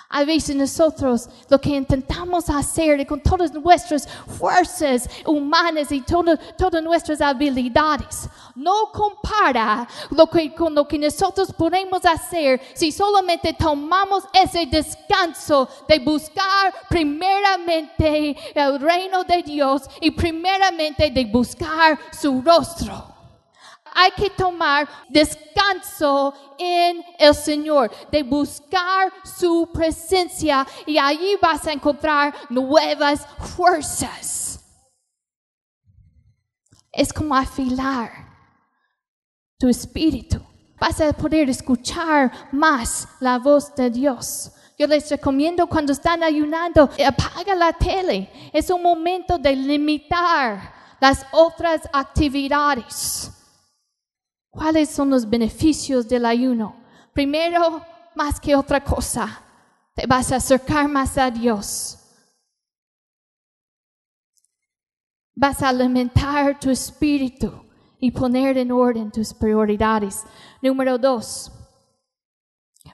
A 0.10 0.24
veces 0.24 0.56
nosotros 0.56 1.28
lo 1.50 1.60
que 1.60 1.70
intentamos 1.70 2.50
hacer 2.50 3.06
con 3.08 3.20
todas 3.20 3.52
nuestras 3.52 4.08
fuerzas 4.38 5.10
humanas 5.26 5.92
y 5.92 6.02
todas 6.02 6.84
nuestras 6.84 7.22
habilidades 7.22 8.30
no 8.56 8.92
compara 8.94 9.88
lo 10.12 10.28
que, 10.28 10.54
con 10.54 10.76
lo 10.76 10.88
que 10.88 11.00
nosotros 11.00 11.52
podemos 11.52 12.06
hacer 12.06 12.62
si 12.74 12.92
solamente 12.92 13.54
tomamos 13.54 14.24
ese 14.32 14.66
descanso 14.66 15.68
de 15.88 16.00
buscar 16.00 16.74
primeramente 16.88 18.38
el 18.54 18.80
reino 18.80 19.24
de 19.24 19.44
Dios 19.44 19.84
y 20.00 20.12
primeramente 20.12 21.10
de 21.10 21.26
buscar 21.26 22.00
su 22.12 22.42
rostro 22.42 23.15
hay 23.96 24.12
que 24.12 24.30
tomar 24.30 24.88
descanso 25.08 26.34
en 26.60 27.02
el 27.18 27.34
Señor, 27.34 27.90
de 28.12 28.24
buscar 28.24 29.12
su 29.24 29.70
presencia 29.74 30.68
y 30.86 30.98
allí 30.98 31.38
vas 31.42 31.66
a 31.66 31.72
encontrar 31.72 32.36
nuevas 32.50 33.26
fuerzas. 33.56 34.60
Es 36.92 37.14
como 37.14 37.34
afilar 37.36 38.12
tu 39.58 39.70
espíritu. 39.70 40.46
Vas 40.78 41.00
a 41.00 41.14
poder 41.14 41.50
escuchar 41.50 42.50
más 42.52 43.08
la 43.22 43.40
voz 43.40 43.74
de 43.76 43.90
Dios. 43.90 44.52
Yo 44.78 44.88
les 44.88 45.10
recomiendo 45.10 45.68
cuando 45.68 45.94
están 45.94 46.22
ayunando, 46.22 46.90
apaga 47.08 47.56
la 47.56 47.72
tele. 47.72 48.30
Es 48.52 48.70
un 48.70 48.84
momento 48.84 49.38
de 49.38 49.56
limitar 49.56 50.74
las 51.00 51.26
otras 51.32 51.82
actividades. 51.94 53.32
¿Cuáles 54.56 54.90
son 54.90 55.10
los 55.10 55.30
beneficios 55.30 56.08
del 56.08 56.26
ayuno? 56.26 56.78
Primero, 57.12 57.86
más 58.16 58.40
que 58.40 58.56
otra 58.56 58.82
cosa, 58.82 59.42
te 59.94 60.08
vas 60.08 60.32
a 60.32 60.38
acercar 60.38 60.88
más 60.88 61.18
a 61.18 61.30
Dios. 61.30 62.00
Vas 65.36 65.62
a 65.62 65.68
alimentar 65.68 66.58
tu 66.58 66.70
espíritu 66.70 67.52
y 68.00 68.12
poner 68.12 68.58
en 68.58 68.72
orden 68.72 69.12
tus 69.12 69.34
prioridades. 69.34 70.24
Número 70.62 70.98
dos, 70.98 71.52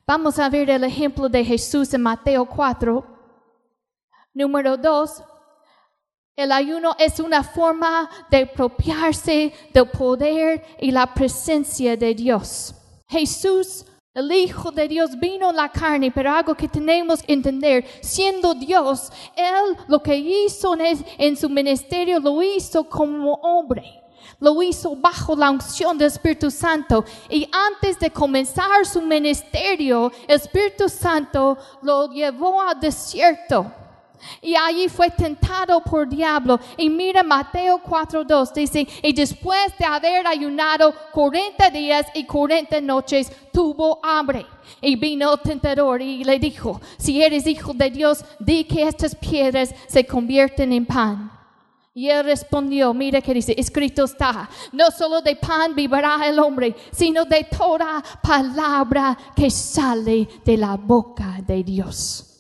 vamos 0.08 0.40
a 0.40 0.50
ver 0.50 0.72
el 0.72 0.84
ejemplo 0.84 1.30
de 1.30 1.46
Jesús 1.46 1.94
en 1.94 2.02
Mateo 2.02 2.44
4. 2.48 3.06
Número 4.34 4.78
dos, 4.78 5.24
el 6.36 6.52
ayuno 6.52 6.96
es 6.98 7.20
una 7.20 7.44
forma 7.44 8.10
de 8.30 8.44
apropiarse 8.44 9.54
del 9.74 9.90
poder 9.90 10.64
y 10.80 10.92
la 10.92 11.14
presencia 11.14 11.98
de 11.98 12.16
Dios. 12.16 12.74
Jesús, 13.08 13.86
el 14.14 14.32
Hijo 14.32 14.72
de 14.72 14.88
Dios, 14.88 15.20
vino 15.20 15.50
en 15.50 15.56
la 15.58 15.70
carne, 15.70 16.10
pero 16.12 16.32
algo 16.32 16.56
que 16.56 16.68
tenemos 16.68 17.22
que 17.22 17.34
entender, 17.34 17.86
siendo 18.02 18.54
Dios, 18.54 19.12
Él 19.36 19.78
lo 19.88 20.02
que 20.02 20.16
hizo 20.16 20.76
en 20.80 21.38
su 21.38 21.50
ministerio 21.50 22.20
lo 22.20 22.42
hizo 22.42 22.86
como 22.86 23.34
hombre. 23.34 23.98
Lo 24.40 24.64
hizo 24.64 24.96
bajo 24.96 25.36
la 25.36 25.52
unción 25.52 25.98
del 25.98 26.08
Espíritu 26.08 26.50
Santo. 26.50 27.06
Y 27.30 27.48
antes 27.52 28.00
de 28.00 28.10
comenzar 28.10 28.86
su 28.86 29.02
ministerio, 29.02 30.12
el 30.28 30.36
Espíritu 30.36 30.90
Santo 30.90 31.58
lo 31.84 32.12
llevó 32.12 32.62
al 32.62 32.80
desierto 32.80 33.72
Y 34.42 34.56
allí 34.56 34.90
fue 34.90 35.10
tentado 35.10 35.82
por 35.82 36.08
diablo. 36.08 36.60
Y 36.78 36.90
mira 36.90 37.24
Mateo 37.24 37.82
4.2 37.84 38.54
dice, 38.54 38.88
y 39.02 39.14
después 39.14 39.78
de 39.78 39.86
haber 39.86 40.26
ayunado 40.28 40.94
40 41.12 41.70
días 41.70 42.08
y 42.14 42.26
40 42.26 42.82
noches, 42.82 43.32
tuvo 43.52 44.00
hambre. 44.04 44.46
Y 44.82 44.96
vino 44.96 45.34
el 45.34 45.40
tentador 45.40 46.02
y 46.02 46.24
le 46.24 46.40
dijo, 46.40 46.82
si 46.98 47.22
eres 47.22 47.46
hijo 47.46 47.74
de 47.74 47.90
Dios, 47.90 48.24
di 48.40 48.64
que 48.64 48.88
estas 48.88 49.16
piedras 49.16 49.74
se 49.88 50.06
convierten 50.06 50.74
en 50.74 50.86
pan. 50.86 51.32
Y 51.94 52.08
él 52.08 52.24
respondió, 52.24 52.94
mira 52.94 53.20
que 53.20 53.34
dice, 53.34 53.54
escrito 53.58 54.06
está, 54.06 54.50
no 54.72 54.90
solo 54.92 55.22
de 55.22 55.36
pan 55.36 55.76
vivirá 55.76 56.20
el 56.26 56.40
hombre, 56.40 56.74
sino 56.92 57.26
de 57.26 57.44
toda 57.44 58.02
palabra 58.24 59.18
que 59.36 59.50
sale 59.50 60.28
de 60.46 60.58
la 60.58 60.78
boca 60.78 61.40
de 61.46 61.64
Dios. 61.64 62.31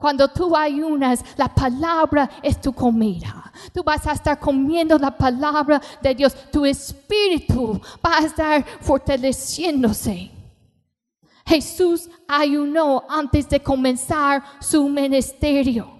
Cuando 0.00 0.28
tú 0.28 0.56
ayunas, 0.56 1.22
la 1.36 1.54
palabra 1.54 2.30
es 2.42 2.58
tu 2.58 2.72
comida. 2.72 3.52
Tú 3.70 3.82
vas 3.84 4.06
a 4.06 4.12
estar 4.12 4.38
comiendo 4.38 4.96
la 4.96 5.10
palabra 5.10 5.78
de 6.00 6.14
Dios. 6.14 6.34
Tu 6.50 6.64
espíritu 6.64 7.78
va 8.04 8.16
a 8.16 8.24
estar 8.24 8.64
fortaleciéndose. 8.80 10.30
Jesús 11.44 12.08
ayunó 12.26 13.04
antes 13.10 13.46
de 13.50 13.60
comenzar 13.60 14.42
su 14.58 14.88
ministerio. 14.88 15.99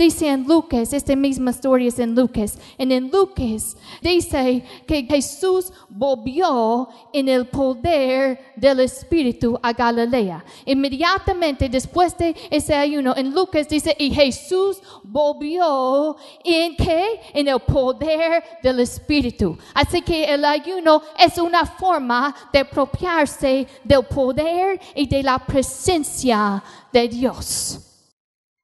Dice 0.00 0.28
en 0.28 0.44
Lucas, 0.44 0.94
esta 0.94 1.14
misma 1.14 1.50
historia 1.50 1.88
es 1.88 1.98
en 1.98 2.14
Lucas, 2.14 2.56
en 2.78 3.10
Lucas 3.10 3.76
dice 4.00 4.64
que 4.86 5.02
Jesús 5.02 5.70
volvió 5.90 6.88
en 7.12 7.28
el 7.28 7.46
poder 7.46 8.40
del 8.56 8.80
Espíritu 8.80 9.60
a 9.62 9.74
Galilea. 9.74 10.42
Inmediatamente 10.64 11.68
después 11.68 12.16
de 12.16 12.34
ese 12.48 12.74
ayuno, 12.74 13.12
en 13.14 13.34
Lucas 13.34 13.68
dice, 13.68 13.94
y 13.98 14.10
Jesús 14.10 14.78
volvió 15.02 16.16
en 16.44 16.76
qué? 16.76 17.20
En 17.34 17.48
el 17.48 17.60
poder 17.60 18.42
del 18.62 18.80
Espíritu. 18.80 19.58
Así 19.74 20.00
que 20.00 20.24
el 20.24 20.46
ayuno 20.46 21.02
es 21.18 21.36
una 21.36 21.66
forma 21.66 22.34
de 22.50 22.60
apropiarse 22.60 23.66
del 23.84 24.06
poder 24.06 24.80
y 24.94 25.06
de 25.06 25.22
la 25.22 25.38
presencia 25.38 26.64
de 26.90 27.06
Dios. 27.06 27.89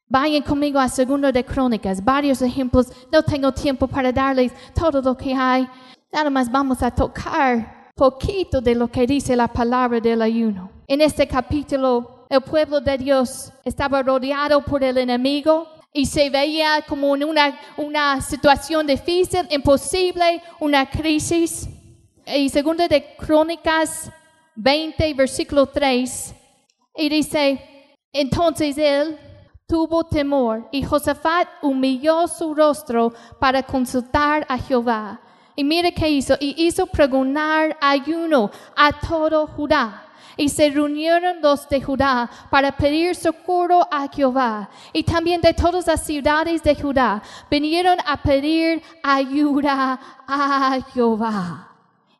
Vayan 0.08 0.42
conmigo 0.42 0.78
a 0.78 0.88
Segundo 0.88 1.32
de 1.32 1.44
Crónicas, 1.44 2.02
varios 2.02 2.40
ejemplos. 2.40 2.86
No 3.10 3.22
tengo 3.22 3.50
tiempo 3.50 3.88
para 3.88 4.12
darles 4.12 4.52
todo 4.72 5.02
lo 5.02 5.16
que 5.16 5.34
hay. 5.34 5.68
Nada 6.12 6.30
más 6.30 6.50
vamos 6.50 6.80
a 6.80 6.92
tocar 6.92 7.90
poquito 7.96 8.60
de 8.60 8.76
lo 8.76 8.86
que 8.88 9.04
dice 9.04 9.34
la 9.34 9.48
palabra 9.48 9.98
del 9.98 10.22
ayuno. 10.22 10.70
En 10.86 11.00
este 11.00 11.26
capítulo, 11.26 12.26
el 12.30 12.40
pueblo 12.40 12.80
de 12.80 12.98
Dios 12.98 13.52
estaba 13.64 14.00
rodeado 14.00 14.64
por 14.64 14.84
el 14.84 14.96
enemigo 14.98 15.66
y 15.92 16.06
se 16.06 16.30
veía 16.30 16.84
como 16.86 17.16
en 17.16 17.24
una, 17.24 17.58
una 17.76 18.20
situación 18.20 18.86
difícil, 18.86 19.48
imposible, 19.50 20.40
una 20.60 20.88
crisis. 20.88 21.68
Y 22.26 22.48
segundo 22.48 22.86
de 22.86 23.16
Crónicas 23.16 24.08
20, 24.54 25.14
versículo 25.14 25.66
3, 25.66 26.34
y 26.96 27.08
dice, 27.08 27.96
entonces 28.12 28.78
él 28.78 29.18
tuvo 29.66 30.04
temor 30.04 30.68
y 30.70 30.82
Josafat 30.82 31.48
humilló 31.60 32.28
su 32.28 32.54
rostro 32.54 33.12
para 33.40 33.62
consultar 33.62 34.46
a 34.48 34.58
Jehová. 34.58 35.20
Y 35.56 35.64
mire 35.64 35.92
qué 35.92 36.08
hizo, 36.08 36.34
y 36.38 36.66
hizo 36.66 36.86
pregonar 36.86 37.76
ayuno 37.80 38.50
a 38.76 38.92
todo 38.92 39.46
Judá. 39.46 40.02
Y 40.36 40.50
se 40.50 40.68
reunieron 40.68 41.40
los 41.40 41.66
de 41.68 41.80
Judá 41.80 42.30
para 42.50 42.70
pedir 42.72 43.16
socorro 43.16 43.88
a 43.90 44.06
Jehová. 44.08 44.68
Y 44.92 45.02
también 45.02 45.40
de 45.40 45.54
todas 45.54 45.86
las 45.86 46.04
ciudades 46.04 46.62
de 46.62 46.74
Judá 46.74 47.22
vinieron 47.50 47.96
a 48.06 48.22
pedir 48.22 48.82
ayuda 49.02 49.98
a 50.28 50.78
Jehová. 50.92 51.75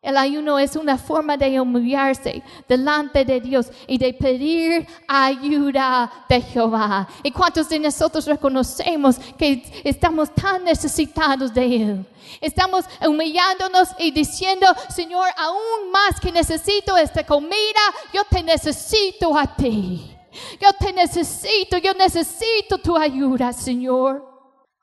El 0.07 0.17
ayuno 0.17 0.57
es 0.57 0.77
una 0.77 0.97
forma 0.97 1.37
de 1.37 1.61
humillarse 1.61 2.41
delante 2.69 3.25
de 3.25 3.41
Dios 3.41 3.73
y 3.89 3.99
de 3.99 4.15
pedir 4.15 4.87
ayuda 5.09 6.25
de 6.29 6.41
Jehová. 6.43 7.09
¿Y 7.25 7.33
cuántos 7.33 7.69
de 7.69 7.81
nosotros 7.81 8.25
reconocemos 8.27 9.17
que 9.37 9.65
estamos 9.83 10.33
tan 10.33 10.63
necesitados 10.63 11.53
de 11.53 11.65
Él? 11.65 12.07
Estamos 12.41 12.85
humillándonos 13.05 13.89
y 13.99 14.13
diciendo, 14.13 14.69
Señor, 14.95 15.27
aún 15.37 15.91
más 15.91 16.21
que 16.21 16.31
necesito 16.31 16.97
esta 16.97 17.27
comida, 17.27 17.81
yo 18.15 18.23
te 18.31 18.45
necesito 18.45 19.37
a 19.37 19.57
ti. 19.57 20.17
Yo 20.61 20.69
te 20.79 20.93
necesito, 20.93 21.79
yo 21.79 21.95
necesito 21.95 22.79
tu 22.79 22.97
ayuda, 22.97 23.53
Señor. 23.53 24.36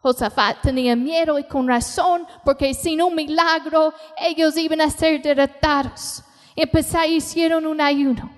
Josafat 0.04 0.62
tenía 0.62 0.98
miedo 0.98 1.40
y 1.40 1.46
con 1.46 1.66
razón, 1.66 2.28
porque 2.44 2.74
sin 2.74 3.02
un 3.02 3.16
milagro 3.16 3.94
ellos 4.18 4.58
iban 4.58 4.82
a 4.82 4.90
ser 4.90 5.22
derrotados. 5.22 6.22
Empezaron, 6.58 7.14
hicieron 7.14 7.66
un 7.66 7.80
ayuno. 7.80 8.30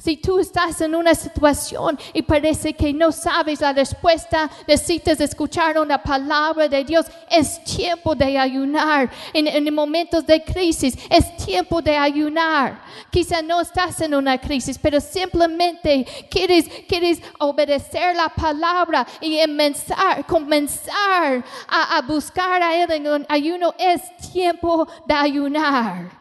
Si 0.00 0.16
tú 0.16 0.38
estás 0.38 0.80
en 0.80 0.94
una 0.94 1.14
situación 1.14 1.98
y 2.14 2.22
parece 2.22 2.72
que 2.72 2.90
no 2.90 3.12
sabes 3.12 3.60
la 3.60 3.74
respuesta, 3.74 4.50
necesitas 4.66 5.20
escuchar 5.20 5.78
una 5.78 6.02
palabra 6.02 6.68
de 6.68 6.82
Dios. 6.84 7.04
Es 7.30 7.62
tiempo 7.64 8.14
de 8.14 8.38
ayunar. 8.38 9.10
En, 9.34 9.74
momentos 9.74 10.26
de 10.26 10.42
crisis, 10.42 10.96
es 11.10 11.36
tiempo 11.36 11.82
de 11.82 11.98
ayunar. 11.98 12.80
Quizá 13.10 13.42
no 13.42 13.60
estás 13.60 14.00
en 14.00 14.14
una 14.14 14.38
crisis, 14.38 14.78
pero 14.78 15.00
simplemente 15.00 16.06
quieres, 16.30 16.66
quieres 16.88 17.20
obedecer 17.38 18.16
la 18.16 18.30
palabra 18.30 19.06
y 19.20 19.38
comenzar, 19.38 20.26
comenzar 20.26 21.44
a, 21.68 21.98
a 21.98 22.02
buscar 22.02 22.62
a 22.62 22.82
Él 22.82 22.90
en 22.90 23.06
un 23.06 23.26
ayuno. 23.28 23.74
Es 23.78 24.00
tiempo 24.32 24.88
de 25.06 25.14
ayunar. 25.14 26.19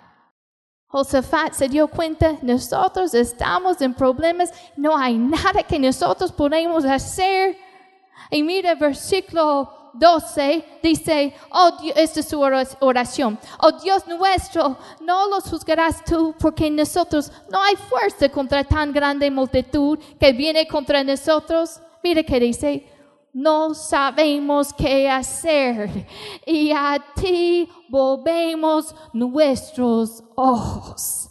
Josafat 0.91 1.53
se 1.53 1.69
dio 1.69 1.87
cuenta, 1.87 2.37
nosotros 2.41 3.13
estamos 3.13 3.79
en 3.79 3.93
problemas, 3.93 4.51
no 4.75 4.97
hay 4.97 5.17
nada 5.17 5.61
que 5.61 5.77
nosotros 5.77 6.31
podemos 6.31 6.83
hacer. 6.83 7.55
Y 8.31 8.41
mira 8.41 8.73
versículo 8.73 9.91
12, 9.93 10.65
dice, 10.81 11.35
oh 11.51 11.77
Dios, 11.79 11.95
esta 11.95 12.19
es 12.21 12.27
su 12.27 12.41
oración, 12.41 13.37
oh 13.59 13.71
Dios 13.71 14.07
nuestro, 14.07 14.77
no 15.01 15.27
los 15.29 15.43
juzgarás 15.43 16.03
tú 16.03 16.33
porque 16.39 16.71
nosotros 16.71 17.31
no 17.51 17.61
hay 17.61 17.75
fuerza 17.75 18.27
contra 18.29 18.63
tan 18.63 18.91
grande 18.91 19.29
multitud 19.29 19.99
que 20.19 20.33
viene 20.33 20.67
contra 20.67 21.03
nosotros. 21.03 21.79
Mira 22.03 22.23
que 22.23 22.39
dice, 22.39 22.87
no 23.33 23.73
sabemos 23.73 24.73
qué 24.73 25.09
hacer 25.09 26.07
y 26.45 26.71
a 26.71 26.97
ti 27.15 27.69
volvemos 27.89 28.95
nuestros 29.13 30.23
ojos. 30.35 31.29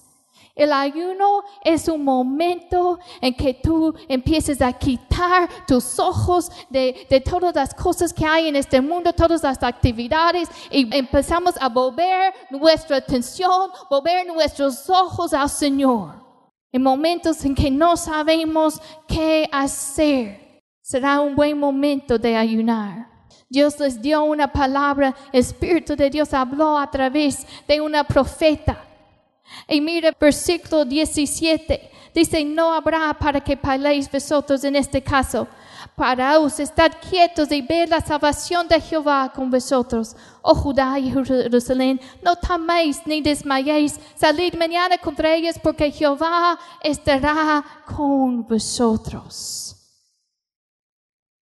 El 0.54 0.72
ayuno 0.72 1.44
es 1.62 1.86
un 1.86 2.02
momento 2.02 2.98
en 3.20 3.32
que 3.32 3.54
tú 3.54 3.94
empieces 4.08 4.60
a 4.60 4.72
quitar 4.72 5.48
tus 5.68 6.00
ojos 6.00 6.50
de, 6.68 7.06
de, 7.08 7.20
todas 7.20 7.54
las 7.54 7.72
cosas 7.72 8.12
que 8.12 8.26
hay 8.26 8.48
en 8.48 8.56
este 8.56 8.80
mundo, 8.80 9.12
todas 9.12 9.44
las 9.44 9.62
actividades, 9.62 10.48
y 10.68 10.96
empezamos 10.96 11.54
a 11.60 11.68
volver 11.68 12.34
nuestra 12.50 12.96
atención, 12.96 13.70
volver 13.88 14.26
nuestros 14.26 14.90
ojos 14.90 15.32
al 15.32 15.48
Señor. 15.48 16.26
En 16.72 16.82
momentos 16.82 17.44
en 17.44 17.54
que 17.54 17.70
no 17.70 17.96
sabemos 17.96 18.82
qué 19.06 19.48
hacer 19.52 20.47
será 20.88 21.20
un 21.20 21.36
buen 21.36 21.58
momento 21.58 22.18
de 22.18 22.34
ayunar. 22.34 23.06
Dios 23.46 23.78
les 23.78 24.00
dio 24.00 24.22
una 24.22 24.50
palabra, 24.50 25.14
el 25.30 25.40
Espíritu 25.40 25.94
de 25.94 26.08
Dios 26.08 26.32
habló 26.32 26.78
a 26.78 26.90
través 26.90 27.46
de 27.66 27.78
una 27.78 28.04
profeta. 28.04 28.86
Y 29.68 29.82
mira 29.82 30.16
versículo 30.18 30.86
17, 30.86 31.90
dice, 32.14 32.42
no 32.42 32.72
habrá 32.72 33.12
para 33.12 33.38
que 33.38 33.54
peleéis 33.54 34.10
vosotros 34.10 34.64
en 34.64 34.76
este 34.76 35.02
caso. 35.02 35.46
Paraos, 35.94 36.58
estad 36.58 36.92
quietos 37.10 37.52
y 37.52 37.60
ver 37.60 37.90
la 37.90 38.00
salvación 38.00 38.66
de 38.66 38.80
Jehová 38.80 39.30
con 39.34 39.50
vosotros. 39.50 40.16
Oh 40.40 40.54
Judá 40.54 40.98
y 40.98 41.10
Jerusalén, 41.10 42.00
no 42.22 42.34
teméis 42.36 43.02
ni 43.04 43.20
desmayéis. 43.20 44.00
Salid 44.14 44.54
mañana 44.54 44.96
contra 44.96 45.34
ellos 45.34 45.56
porque 45.62 45.90
Jehová 45.90 46.58
estará 46.82 47.62
con 47.84 48.46
vosotros. 48.46 49.77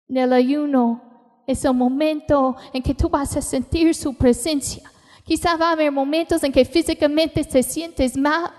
En 0.09 0.17
el 0.19 0.33
ayuno 0.33 1.01
es 1.47 1.65
el 1.65 1.75
momento 1.75 2.57
en 2.73 2.83
que 2.83 2.95
tú 2.95 3.09
vas 3.09 3.37
a 3.37 3.43
sentir 3.43 3.95
su 3.95 4.15
presencia. 4.15 4.91
Quizá 5.25 5.57
va 5.57 5.71
a 5.71 5.73
haber 5.73 5.91
momentos 5.91 6.43
en 6.45 6.53
que 6.53 6.65
físicamente 6.65 7.43
te 7.45 7.63
sientes 7.63 8.17
mal, 8.17 8.51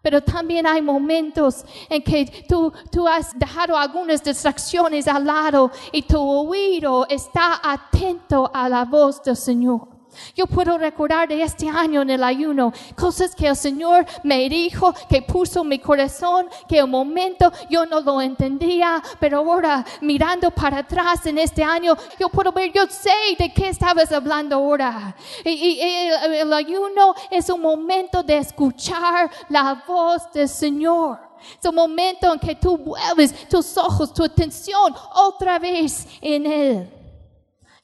pero 0.00 0.22
también 0.22 0.66
hay 0.66 0.80
momentos 0.80 1.64
en 1.90 2.02
que 2.02 2.44
tú, 2.48 2.72
tú 2.90 3.06
has 3.06 3.38
dejado 3.38 3.76
algunas 3.76 4.24
distracciones 4.24 5.06
al 5.06 5.26
lado 5.26 5.70
y 5.92 6.02
tu 6.02 6.18
oído 6.18 7.06
está 7.08 7.60
atento 7.62 8.50
a 8.52 8.68
la 8.68 8.86
voz 8.86 9.22
del 9.22 9.36
Señor. 9.36 9.99
Yo 10.34 10.46
puedo 10.46 10.78
recordar 10.78 11.28
de 11.28 11.42
este 11.42 11.68
año 11.68 12.02
en 12.02 12.10
el 12.10 12.24
ayuno 12.24 12.72
cosas 12.96 13.34
que 13.34 13.46
el 13.46 13.56
Señor 13.56 14.06
me 14.22 14.48
dijo, 14.48 14.94
que 15.08 15.22
puso 15.22 15.62
en 15.62 15.68
mi 15.68 15.78
corazón, 15.78 16.48
que 16.68 16.82
un 16.82 16.90
momento 16.90 17.52
yo 17.68 17.86
no 17.86 18.00
lo 18.00 18.20
entendía, 18.20 19.02
pero 19.18 19.38
ahora 19.38 19.84
mirando 20.00 20.50
para 20.50 20.78
atrás 20.78 21.26
en 21.26 21.38
este 21.38 21.62
año, 21.62 21.96
yo 22.18 22.28
puedo 22.28 22.52
ver, 22.52 22.72
yo 22.72 22.86
sé 22.88 23.10
de 23.38 23.52
qué 23.52 23.68
estabas 23.68 24.12
hablando 24.12 24.56
ahora. 24.56 25.14
Y, 25.44 25.80
el, 25.80 26.34
el 26.34 26.52
ayuno 26.52 27.14
es 27.30 27.48
un 27.50 27.60
momento 27.60 28.22
de 28.22 28.38
escuchar 28.38 29.30
la 29.48 29.82
voz 29.86 30.30
del 30.32 30.48
Señor. 30.48 31.30
Es 31.58 31.68
un 31.68 31.74
momento 31.74 32.32
en 32.32 32.38
que 32.38 32.54
tú 32.54 32.76
vuelves 32.76 33.48
tus 33.48 33.76
ojos, 33.76 34.12
tu 34.12 34.24
atención 34.24 34.94
otra 35.14 35.58
vez 35.58 36.06
en 36.20 36.46
Él. 36.46 36.90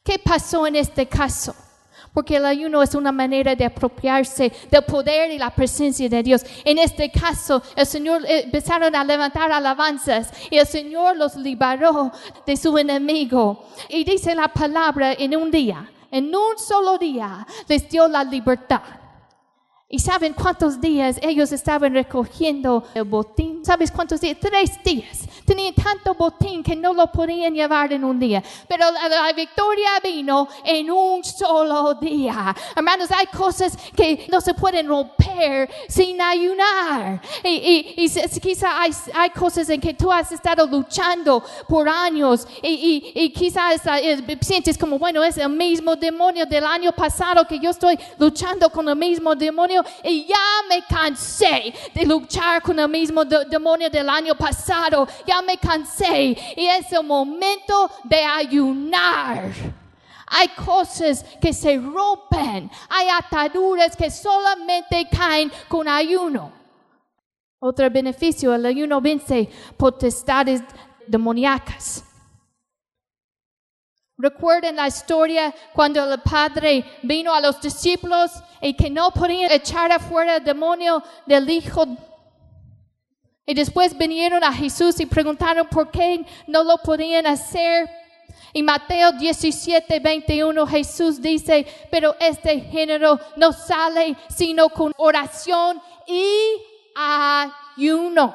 ¿Qué 0.03 0.19
pasó 0.19 0.67
en 0.67 0.77
este 0.77 1.07
caso? 1.07 1.55
Porque 2.17 2.37
el 2.37 2.47
ayuno 2.47 2.83
es 2.83 2.95
una 2.95 3.13
manera 3.13 3.55
de 3.55 3.67
apropiarse 3.67 4.51
del 4.71 4.83
poder 4.85 5.31
y 5.33 5.39
la 5.39 5.51
presencia 5.51 6.09
de 6.09 6.23
Dios. 6.23 6.47
En 6.65 6.79
este 6.79 7.11
caso, 7.11 7.63
el 7.77 7.85
Señor 7.85 8.25
eh, 8.25 8.45
empezaron 8.45 8.97
a 8.97 9.05
levantar 9.05 9.53
alabanzas 9.53 10.33
y 10.51 10.57
el 10.57 10.67
Señor 10.67 11.15
los 11.19 11.37
liberó 11.37 12.11
de 12.47 12.57
su 12.57 12.79
enemigo. 12.79 13.67
Y 13.91 14.03
dice 14.03 14.35
la 14.35 14.49
palabra 14.49 15.13
en 15.13 15.37
un 15.37 15.51
día, 15.51 15.91
en 16.11 16.35
un 16.35 16.57
solo 16.57 16.97
día, 16.97 17.47
les 17.69 17.87
dio 17.87 18.09
la 18.09 18.25
libertad. 18.25 18.81
¿Y 19.89 19.99
saben 19.99 20.33
cuántos 20.33 20.81
días 20.81 21.19
ellos 21.23 21.53
estaban 21.53 21.93
recogiendo 21.93 22.83
el 22.95 23.05
botín? 23.05 23.63
¿Sabes 23.63 23.93
cuántos 23.93 24.23
días? 24.23 24.39
Tres 24.41 24.83
días. 24.83 25.29
Tenían 25.47 25.75
tanto 25.75 26.15
botín 26.15 26.63
que 26.63 26.75
no 26.75 26.93
lo 26.93 27.07
podían 27.11 27.55
llevar 27.55 27.93
en 27.93 28.05
un 28.05 28.19
día. 28.19 28.43
Pero 28.69 28.91
la, 28.91 29.09
la 29.09 29.33
victoria 29.33 29.91
vino 30.03 30.49
en 30.65 30.91
un 30.91 31.23
solo 31.25 31.95
día. 31.95 32.55
Hermanos, 32.75 33.09
hay 33.13 33.27
cosas 33.27 33.77
que 33.97 34.27
no 34.31 34.41
se 34.41 34.55
pueden 34.55 34.89
romper 34.89 35.71
sin 35.89 36.21
ayunar. 36.21 37.21
Y, 37.45 37.95
y, 37.97 38.05
y 38.05 38.41
quizá 38.41 38.81
hay, 38.83 38.91
hay 39.15 39.31
cosas 39.31 39.69
en 39.71 39.81
que 39.81 39.95
tú 39.95 40.11
has 40.11 40.33
estado 40.33 40.67
luchando 40.67 41.43
por 41.69 41.89
años 41.89 42.47
y, 42.63 43.13
y, 43.15 43.25
y 43.25 43.31
quizás 43.31 43.81
eh, 44.03 44.39
sientes 44.41 44.77
como, 44.77 44.99
bueno, 44.99 45.23
es 45.23 45.37
el 45.39 45.49
mismo 45.51 45.95
demonio 45.95 46.45
del 46.47 46.65
año 46.65 46.93
pasado 46.93 47.47
que 47.47 47.59
yo 47.61 47.71
estoy 47.71 47.99
luchando 48.19 48.69
con 48.71 48.89
el 48.89 48.97
mismo 48.97 49.35
demonio 49.37 49.85
y 50.03 50.25
ya 50.27 50.35
me 50.69 50.83
cansé 50.85 51.73
de 51.95 52.05
luchar 52.05 52.61
con 52.63 52.79
el 52.79 52.89
mismo 52.89 53.25
de- 53.25 53.45
demonio 53.45 53.89
del 53.91 54.09
año 54.09 54.35
pasado. 54.35 55.07
Ya 55.27 55.36
me 55.43 55.59
cansé 55.59 56.37
y 56.57 56.67
es 56.67 56.91
el 56.93 57.05
momento 57.05 57.91
de 58.05 58.23
ayunar. 58.23 59.51
Hay 60.27 60.49
cosas 60.49 61.25
que 61.41 61.53
se 61.53 61.77
rompen, 61.77 62.71
hay 62.89 63.09
ataduras 63.09 63.97
que 63.97 64.11
solamente 64.11 65.09
caen 65.11 65.53
con 65.69 65.87
ayuno. 65.87 66.53
Otro 67.61 67.89
beneficio, 67.91 68.55
el 68.55 68.67
ayuno 68.67 69.01
vence 69.01 69.49
potestades 69.77 70.63
demoníacas. 71.07 72.05
Recuerden 74.19 74.77
la 74.77 74.89
historia 74.89 75.55
cuando 75.75 76.03
el 76.03 76.21
padre 76.23 76.85
vino 77.03 77.35
a 77.35 77.41
los 77.41 77.61
discípulos 77.61 78.31
y 78.63 78.75
que 78.75 78.89
no 78.89 79.11
podían 79.11 79.53
echar 79.53 79.93
afuera 79.93 80.37
el 80.37 80.45
demonio 80.45 81.03
del 81.27 81.49
hijo. 81.51 81.87
Y 83.47 83.55
después 83.55 83.97
vinieron 83.97 84.43
a 84.43 84.53
Jesús 84.53 84.99
y 84.99 85.07
preguntaron 85.07 85.69
por 85.69 85.93
qué 85.93 86.27
no 86.49 86.65
lo 86.65 86.79
podían 86.79 87.27
hacer. 87.27 87.89
Y 88.53 88.63
Mateo 88.63 89.13
17, 89.13 90.01
21, 90.01 90.67
Jesús 90.67 91.23
dice, 91.23 91.65
pero 91.89 92.17
este 92.19 92.61
género 92.61 93.21
no 93.37 93.53
sale 93.53 94.17
sino 94.35 94.69
con 94.69 94.93
oración 94.97 95.81
y 96.09 96.61
ayuno. 96.97 98.35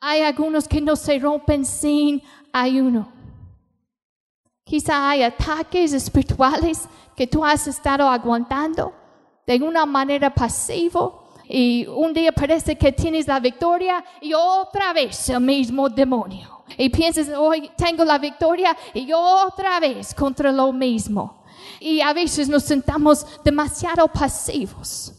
Hay 0.00 0.20
algunos 0.20 0.68
que 0.68 0.80
no 0.80 0.94
se 0.94 1.18
rompen 1.18 1.64
sin 1.64 2.22
ayuno. 2.52 3.10
Quizá 4.62 5.10
hay 5.10 5.22
ataques 5.24 5.92
espirituales 5.92 6.88
que 7.16 7.26
tú 7.26 7.44
has 7.44 7.66
estado 7.66 8.08
aguantando 8.08 8.94
de 9.46 9.56
una 9.62 9.84
manera 9.84 10.32
pasiva 10.32 11.23
y 11.48 11.86
un 11.86 12.12
día 12.12 12.32
parece 12.32 12.76
que 12.76 12.92
tienes 12.92 13.26
la 13.26 13.40
victoria 13.40 14.04
y 14.20 14.32
otra 14.34 14.92
vez 14.92 15.28
el 15.28 15.40
mismo 15.40 15.88
demonio. 15.88 16.64
Y 16.78 16.88
piensas, 16.88 17.28
hoy 17.28 17.70
tengo 17.76 18.04
la 18.04 18.18
victoria 18.18 18.76
y 18.94 19.12
otra 19.12 19.78
vez 19.80 20.14
contra 20.14 20.50
lo 20.50 20.72
mismo. 20.72 21.44
Y 21.80 22.00
a 22.00 22.12
veces 22.12 22.48
nos 22.48 22.64
sentamos 22.64 23.26
demasiado 23.44 24.08
pasivos. 24.08 25.12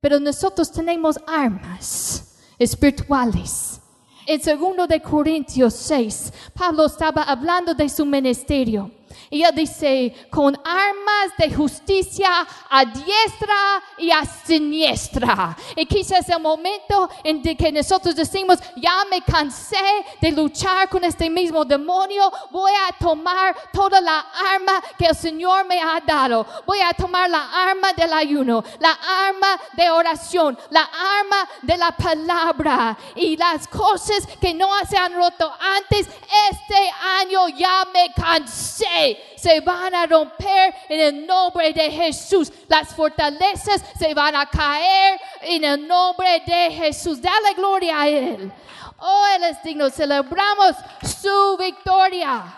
Pero 0.00 0.18
nosotros 0.18 0.70
tenemos 0.72 1.18
armas 1.26 2.38
espirituales. 2.58 3.80
En 4.26 4.40
segundo 4.40 4.86
de 4.86 5.00
Corintios 5.00 5.74
6, 5.74 6.32
Pablo 6.54 6.86
estaba 6.86 7.22
hablando 7.22 7.74
de 7.74 7.88
su 7.88 8.04
ministerio. 8.04 8.90
Él 9.30 9.44
dice, 9.54 10.28
con 10.30 10.56
armas 10.64 11.36
de 11.38 11.54
justicia 11.54 12.46
a 12.68 12.84
diestra 12.84 13.82
y 13.98 14.10
a 14.10 14.24
siniestra. 14.24 15.56
Y 15.76 15.86
quizás 15.86 16.28
el 16.28 16.40
momento 16.40 17.08
en 17.24 17.42
que 17.42 17.72
nosotros 17.72 18.14
decimos, 18.14 18.58
ya 18.76 19.04
me 19.10 19.22
cansé 19.22 19.76
de 20.20 20.32
luchar 20.32 20.88
con 20.88 21.04
este 21.04 21.28
mismo 21.30 21.64
demonio, 21.64 22.30
voy 22.50 22.72
a 22.88 22.92
tomar 22.98 23.56
toda 23.72 24.00
la 24.00 24.26
arma 24.54 24.82
que 24.98 25.06
el 25.06 25.16
Señor 25.16 25.66
me 25.66 25.80
ha 25.80 26.00
dado. 26.00 26.46
Voy 26.66 26.80
a 26.80 26.92
tomar 26.92 27.28
la 27.30 27.68
arma 27.68 27.92
del 27.92 28.12
ayuno, 28.12 28.62
la 28.78 28.92
arma 28.92 29.60
de 29.72 29.90
oración, 29.90 30.58
la 30.70 30.82
arma 30.82 31.48
de 31.62 31.76
la 31.76 31.92
palabra. 31.92 32.96
Y 33.14 33.36
las 33.36 33.66
cosas 33.68 34.26
que 34.40 34.54
no 34.54 34.68
se 34.88 34.96
han 34.96 35.14
roto 35.14 35.52
antes, 35.76 36.08
este 36.50 36.90
año 37.20 37.48
ya 37.48 37.86
me 37.92 38.12
cansé. 38.14 38.99
Se 39.36 39.60
van 39.60 39.94
a 39.94 40.06
romper 40.06 40.74
en 40.88 41.00
el 41.00 41.26
nombre 41.26 41.72
de 41.72 41.90
Jesús. 41.90 42.52
Las 42.68 42.94
fortalezas 42.94 43.82
se 43.98 44.14
van 44.14 44.34
a 44.36 44.46
caer 44.46 45.20
en 45.42 45.64
el 45.64 45.86
nombre 45.86 46.42
de 46.46 46.70
Jesús. 46.70 47.20
Dale 47.20 47.54
gloria 47.54 48.00
a 48.00 48.08
Él. 48.08 48.52
Oh, 48.98 49.24
Él 49.36 49.44
es 49.44 49.62
digno. 49.62 49.90
Celebramos 49.90 50.76
su 51.02 51.56
victoria. 51.58 52.56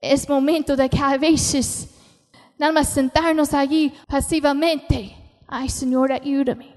Es 0.00 0.28
momento 0.28 0.74
de 0.74 0.90
que 0.90 0.98
a 0.98 1.16
veces 1.16 1.88
nada 2.58 2.72
más 2.72 2.88
sentarnos 2.88 3.54
allí 3.54 3.94
pasivamente. 4.08 5.16
Ay, 5.46 5.68
Señor, 5.68 6.12
ayúdame. 6.12 6.76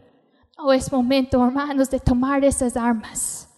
Oh, 0.57 0.71
es 0.71 0.91
momento, 0.91 1.43
hermanos, 1.43 1.89
de 1.89 1.99
tomar 1.99 2.45
esas 2.45 2.77
armas 2.77 3.49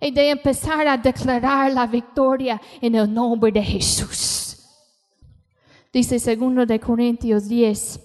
y 0.00 0.10
de 0.10 0.30
empezar 0.30 0.86
a 0.86 0.96
declarar 0.96 1.72
la 1.72 1.86
victoria 1.86 2.60
en 2.80 2.94
el 2.94 3.12
nombre 3.12 3.50
de 3.52 3.62
Jesús. 3.62 4.56
Dice 5.92 6.18
segundo 6.18 6.66
de 6.66 6.80
Corintios 6.80 7.48
10, 7.48 8.00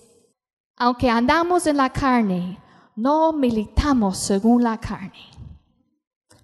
aunque 0.78 1.10
andamos 1.10 1.68
en 1.68 1.78
la 1.78 1.90
carne, 1.90 2.58
no 2.96 3.34
militamos 3.34 4.18
según 4.18 4.64
la 4.64 4.78
carne. 4.78 5.29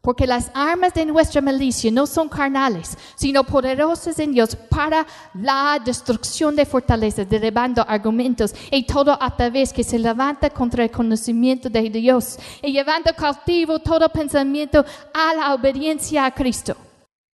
Porque 0.05 0.27
las 0.27 0.51
armas 0.53 0.93
de 0.93 1.03
nuestra 1.03 1.41
milicia 1.41 1.89
no 1.89 2.05
son 2.05 2.29
carnales, 2.29 2.95
sino 3.15 3.43
poderosas 3.43 4.19
en 4.19 4.33
Dios 4.33 4.55
para 4.55 5.03
la 5.33 5.81
destrucción 5.83 6.55
de 6.55 6.63
fortalezas, 6.63 7.27
derribando 7.27 7.83
argumentos 7.87 8.53
y 8.69 8.85
todo 8.85 9.17
atavés 9.19 9.73
que 9.73 9.83
se 9.83 9.97
levanta 9.97 10.51
contra 10.51 10.83
el 10.83 10.91
conocimiento 10.91 11.71
de 11.71 11.89
Dios 11.89 12.37
y 12.61 12.71
llevando 12.71 13.15
cautivo 13.15 13.79
todo 13.79 14.07
pensamiento 14.09 14.85
a 15.11 15.33
la 15.33 15.55
obediencia 15.55 16.23
a 16.25 16.31
Cristo. 16.35 16.77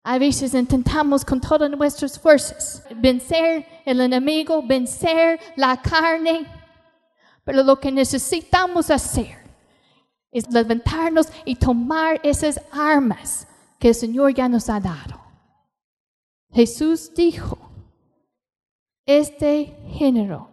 A 0.03 0.17
veces 0.17 0.53
intentamos 0.53 1.23
con 1.23 1.39
todas 1.39 1.71
nuestras 1.71 2.19
fuerzas 2.19 2.83
vencer 2.97 3.65
el 3.85 4.01
enemigo, 4.01 4.61
vencer 4.61 5.39
la 5.55 5.81
carne, 5.81 6.45
pero 7.45 7.63
lo 7.63 7.79
que 7.79 7.93
necesitamos 7.93 8.89
hacer 8.89 9.36
es 10.31 10.49
levantarnos 10.51 11.27
y 11.45 11.55
tomar 11.55 12.19
esas 12.23 12.61
armas 12.71 13.47
que 13.79 13.89
el 13.89 13.95
Señor 13.95 14.33
ya 14.33 14.49
nos 14.49 14.69
ha 14.69 14.79
dado. 14.79 15.19
Jesús 16.51 17.11
dijo, 17.15 17.57
este 19.05 19.77
género 19.89 20.49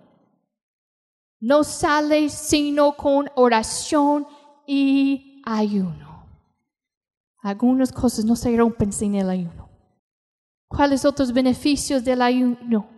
no 1.41 1.65
sale 1.65 2.29
sino 2.29 2.97
con 2.97 3.29
oración 3.35 4.27
y 4.67 5.43
ayuno. 5.45 6.25
Algunas 7.43 7.93
cosas 7.93 8.25
no 8.25 8.37
se 8.37 8.57
rompen 8.57 8.93
sin 8.93 9.15
el 9.15 9.29
ayuno. 9.29 9.69
¿Cuáles 10.69 11.05
otros 11.05 11.33
beneficios 11.33 12.03
del 12.03 12.23
ayuno? 12.23 12.89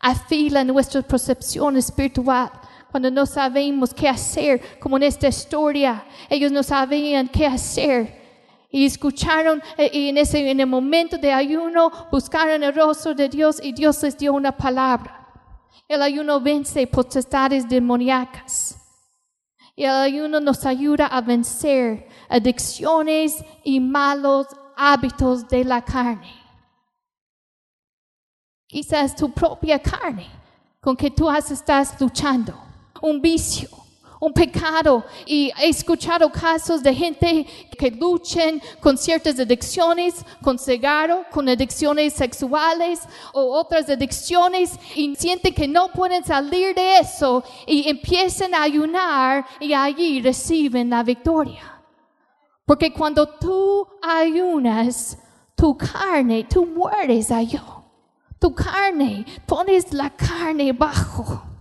Afila 0.00 0.64
nuestra 0.64 1.02
percepción 1.02 1.76
espiritual 1.76 2.50
cuando 2.94 3.10
no 3.10 3.26
sabemos 3.26 3.92
qué 3.92 4.08
hacer, 4.08 4.78
como 4.78 4.96
en 4.98 5.02
esta 5.02 5.26
historia, 5.26 6.04
ellos 6.30 6.52
no 6.52 6.62
sabían 6.62 7.26
qué 7.26 7.44
hacer. 7.44 8.22
y 8.70 8.86
escucharon 8.86 9.60
eh, 9.76 9.90
y 9.92 10.10
en 10.10 10.18
ese 10.18 10.48
en 10.48 10.60
el 10.60 10.68
momento 10.68 11.18
de 11.18 11.32
ayuno 11.32 11.90
buscaron 12.12 12.62
el 12.62 12.72
rostro 12.72 13.12
de 13.12 13.28
Dios 13.28 13.58
y 13.60 13.72
Dios 13.72 14.00
les 14.04 14.16
dio 14.16 14.32
una 14.32 14.56
palabra. 14.56 15.26
El 15.88 16.02
ayuno 16.02 16.40
vence 16.40 16.86
potestades 16.86 17.68
demoníacas. 17.68 18.76
Y 19.74 19.82
el 19.82 19.90
ayuno 19.90 20.38
nos 20.38 20.64
ayuda 20.64 21.08
a 21.08 21.20
vencer 21.20 22.06
adicciones 22.28 23.44
y 23.64 23.80
malos 23.80 24.46
hábitos 24.76 25.48
de 25.48 25.64
la 25.64 25.82
carne. 25.82 26.32
Quizás 28.68 29.16
tu 29.16 29.32
propia 29.32 29.80
carne 29.80 30.28
con 30.80 30.96
que 30.96 31.10
tú 31.10 31.28
estás 31.28 32.00
luchando, 32.00 32.54
un 33.04 33.20
vicio, 33.20 33.68
un 34.18 34.32
pecado 34.32 35.04
y 35.26 35.52
he 35.60 35.68
escuchado 35.68 36.32
casos 36.32 36.82
de 36.82 36.94
gente 36.94 37.46
que 37.78 37.90
luchan 37.90 38.62
con 38.80 38.96
ciertas 38.96 39.38
adicciones, 39.38 40.24
con 40.42 40.58
cigarro, 40.58 41.24
con 41.30 41.46
adicciones 41.46 42.14
sexuales 42.14 43.00
o 43.34 43.42
otras 43.58 43.90
adicciones 43.90 44.78
y 44.94 45.14
sienten 45.16 45.52
que 45.52 45.68
no 45.68 45.92
pueden 45.92 46.24
salir 46.24 46.74
de 46.74 46.98
eso 46.98 47.44
y 47.66 47.86
empiezan 47.90 48.54
a 48.54 48.62
ayunar 48.62 49.44
y 49.60 49.74
allí 49.74 50.22
reciben 50.22 50.88
la 50.88 51.02
victoria. 51.02 51.82
Porque 52.64 52.90
cuando 52.90 53.28
tú 53.28 53.86
ayunas, 54.00 55.18
tu 55.54 55.76
carne, 55.76 56.44
tú 56.44 56.64
mueres 56.64 57.30
a 57.30 57.42
yo. 57.42 57.84
Tu 58.38 58.54
carne, 58.54 59.26
pones 59.46 59.92
la 59.92 60.08
carne 60.08 60.72
bajo 60.72 61.53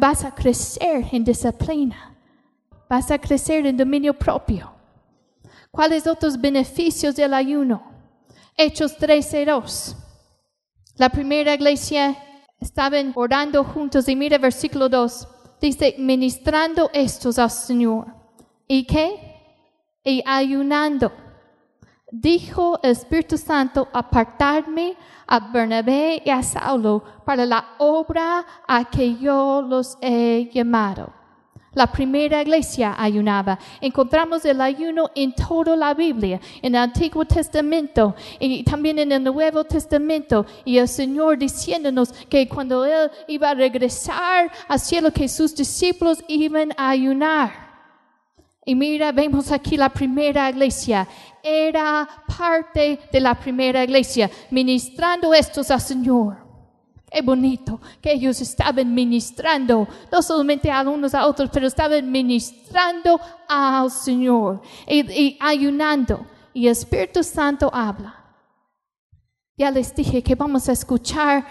vas 0.00 0.24
a 0.24 0.34
crecer 0.34 1.06
en 1.12 1.22
disciplina, 1.22 2.16
vas 2.88 3.10
a 3.10 3.18
crecer 3.18 3.66
en 3.66 3.76
dominio 3.76 4.14
propio. 4.14 4.72
¿Cuáles 5.70 6.06
otros 6.06 6.40
beneficios 6.40 7.14
del 7.14 7.34
ayuno? 7.34 7.82
Hechos 8.56 8.96
13:2. 8.96 9.94
La 10.96 11.10
primera 11.10 11.54
iglesia 11.54 12.16
estaban 12.58 13.12
orando 13.14 13.62
juntos 13.62 14.08
y 14.08 14.16
mira 14.16 14.38
versículo 14.38 14.88
2. 14.88 15.28
Dice, 15.60 15.94
ministrando 15.98 16.90
estos 16.94 17.38
al 17.38 17.50
Señor. 17.50 18.06
¿Y 18.66 18.86
qué? 18.86 19.36
Y 20.02 20.22
ayunando. 20.26 21.12
Dijo 22.10 22.80
el 22.82 22.90
Espíritu 22.90 23.38
Santo, 23.38 23.88
apartarme 23.92 24.96
a 25.26 25.38
Bernabé 25.38 26.22
y 26.24 26.30
a 26.30 26.42
Saulo 26.42 27.04
para 27.24 27.46
la 27.46 27.76
obra 27.78 28.44
a 28.66 28.84
que 28.90 29.16
yo 29.16 29.62
los 29.62 29.96
he 30.00 30.50
llamado. 30.52 31.12
La 31.72 31.86
primera 31.86 32.42
iglesia 32.42 32.96
ayunaba. 32.98 33.56
Encontramos 33.80 34.44
el 34.44 34.60
ayuno 34.60 35.08
en 35.14 35.32
toda 35.32 35.76
la 35.76 35.94
Biblia, 35.94 36.40
en 36.60 36.74
el 36.74 36.80
Antiguo 36.80 37.24
Testamento 37.24 38.16
y 38.40 38.64
también 38.64 38.98
en 38.98 39.12
el 39.12 39.22
Nuevo 39.22 39.62
Testamento. 39.62 40.44
Y 40.64 40.78
el 40.78 40.88
Señor 40.88 41.38
diciéndonos 41.38 42.12
que 42.28 42.48
cuando 42.48 42.84
Él 42.84 43.08
iba 43.28 43.50
a 43.50 43.54
regresar 43.54 44.50
al 44.66 44.80
cielo, 44.80 45.12
que 45.12 45.28
sus 45.28 45.54
discípulos 45.54 46.24
iban 46.26 46.72
a 46.76 46.90
ayunar. 46.90 47.69
Y 48.64 48.74
mira, 48.74 49.10
vemos 49.12 49.50
aquí 49.52 49.76
la 49.76 49.88
primera 49.88 50.50
iglesia. 50.50 51.08
Era 51.42 52.06
parte 52.26 53.00
de 53.10 53.20
la 53.20 53.34
primera 53.34 53.82
iglesia, 53.82 54.30
ministrando 54.50 55.32
estos 55.32 55.70
al 55.70 55.80
Señor. 55.80 56.50
Qué 57.10 57.22
bonito 57.22 57.80
que 58.00 58.12
ellos 58.12 58.40
estaban 58.40 58.94
ministrando, 58.94 59.88
no 60.12 60.22
solamente 60.22 60.70
a 60.70 60.82
unos 60.82 61.12
a 61.12 61.26
otros, 61.26 61.50
pero 61.52 61.66
estaban 61.66 62.08
ministrando 62.10 63.18
al 63.48 63.90
Señor 63.90 64.60
y, 64.86 65.36
ayunando. 65.40 66.24
Y 66.52 66.66
el 66.66 66.72
Espíritu 66.72 67.24
Santo 67.24 67.70
habla. 67.72 68.14
Ya 69.56 69.70
les 69.70 69.94
dije 69.94 70.22
que 70.22 70.34
vamos 70.34 70.68
a 70.68 70.72
escuchar 70.72 71.44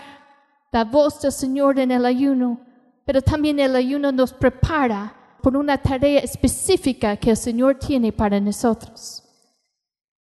la 0.72 0.86
voz 0.86 1.22
del 1.22 1.32
Señor 1.32 1.80
en 1.80 1.92
el 1.92 2.06
ayuno, 2.06 2.62
pero 3.04 3.22
también 3.22 3.60
el 3.60 3.76
ayuno 3.76 4.12
nos 4.12 4.32
prepara 4.32 5.19
por 5.42 5.56
una 5.56 5.78
tarea 5.78 6.20
específica 6.20 7.18
que 7.18 7.32
el 7.32 7.38
Señor 7.38 7.76
tiene 7.76 8.12
para 8.12 8.40
nosotros. 8.40 9.24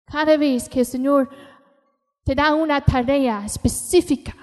Cada 0.05 0.37
vez 0.37 0.67
que 0.67 0.79
el 0.79 0.85
Señor 0.85 1.29
te 2.23 2.35
da 2.35 2.53
una 2.53 2.81
tarea 2.81 3.43
específica, 3.45 4.35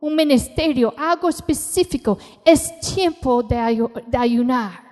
un 0.00 0.16
ministerio, 0.16 0.92
algo 0.96 1.28
específico, 1.28 2.18
es 2.44 2.78
tiempo 2.80 3.42
de, 3.42 3.56
ayunar. 4.18 4.82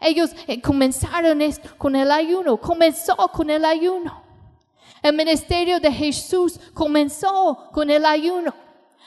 Ellos 0.00 0.30
eh, 0.46 0.60
comenzaron 0.60 1.40
con 1.78 1.96
el 1.96 2.10
ayuno, 2.10 2.56
comenzó 2.58 3.16
con 3.32 3.48
el 3.48 3.64
ayuno. 3.64 4.22
El 5.02 5.16
ministerio 5.16 5.80
de 5.80 5.90
Jesús 5.90 6.60
comenzó 6.74 7.70
con 7.72 7.90
el 7.90 8.06
ayuno. 8.06 8.54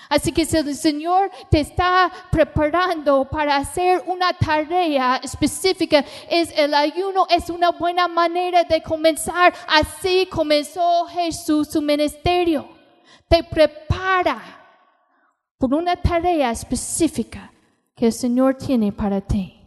Así 0.10 0.32
que 0.32 0.46
si 0.46 0.58
el 0.58 0.76
Señor 0.76 1.32
te 1.50 1.60
está 1.60 2.12
preparando 2.32 3.26
para 3.26 3.58
hacer 3.58 4.04
una 4.06 4.34
tarea 4.34 5.18
específica, 5.18 6.06
es 6.30 6.52
el 6.56 6.74
ayuno, 6.74 7.26
es 7.30 7.50
una 7.50 7.72
buena 7.72 8.08
manera 8.08 8.64
de 8.64 8.82
comenzar. 8.82 9.54
Así 9.68 10.28
comenzó 10.28 11.06
Jesús 11.06 11.70
su 11.70 11.82
ministerio. 11.82 12.68
Te 13.28 13.44
prepara 13.44 14.42
por 15.58 15.74
una 15.74 15.96
tarea 15.96 16.52
específica 16.52 17.52
que 17.96 18.08
el 18.08 18.14
Señor 18.14 18.56
tiene 18.56 18.92
para 18.92 19.22
ti. 19.22 19.62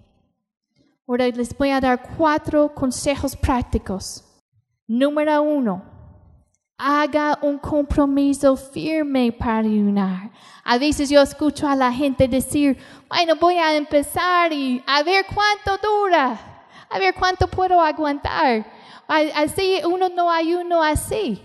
Ahora 1.06 1.26
les 1.28 1.56
voy 1.56 1.70
a 1.70 1.80
dar 1.80 2.16
cuatro 2.16 2.74
consejos 2.74 3.34
prácticos. 3.34 4.24
Número 4.86 5.42
uno 5.42 5.97
Haga 6.78 7.38
un 7.42 7.58
compromiso 7.58 8.56
firme 8.56 9.32
para 9.32 9.58
ayunar. 9.58 10.30
A 10.62 10.78
veces 10.78 11.10
yo 11.10 11.20
escucho 11.20 11.66
a 11.66 11.74
la 11.74 11.92
gente 11.92 12.28
decir, 12.28 12.78
bueno, 13.08 13.34
voy 13.34 13.56
a 13.56 13.74
empezar 13.74 14.52
y 14.52 14.80
a 14.86 15.02
ver 15.02 15.26
cuánto 15.26 15.76
dura, 15.84 16.38
a 16.88 16.98
ver 17.00 17.14
cuánto 17.14 17.48
puedo 17.48 17.80
aguantar. 17.80 18.64
Así 19.08 19.80
uno 19.84 20.08
no 20.08 20.30
ayuno 20.30 20.82
así. 20.82 21.42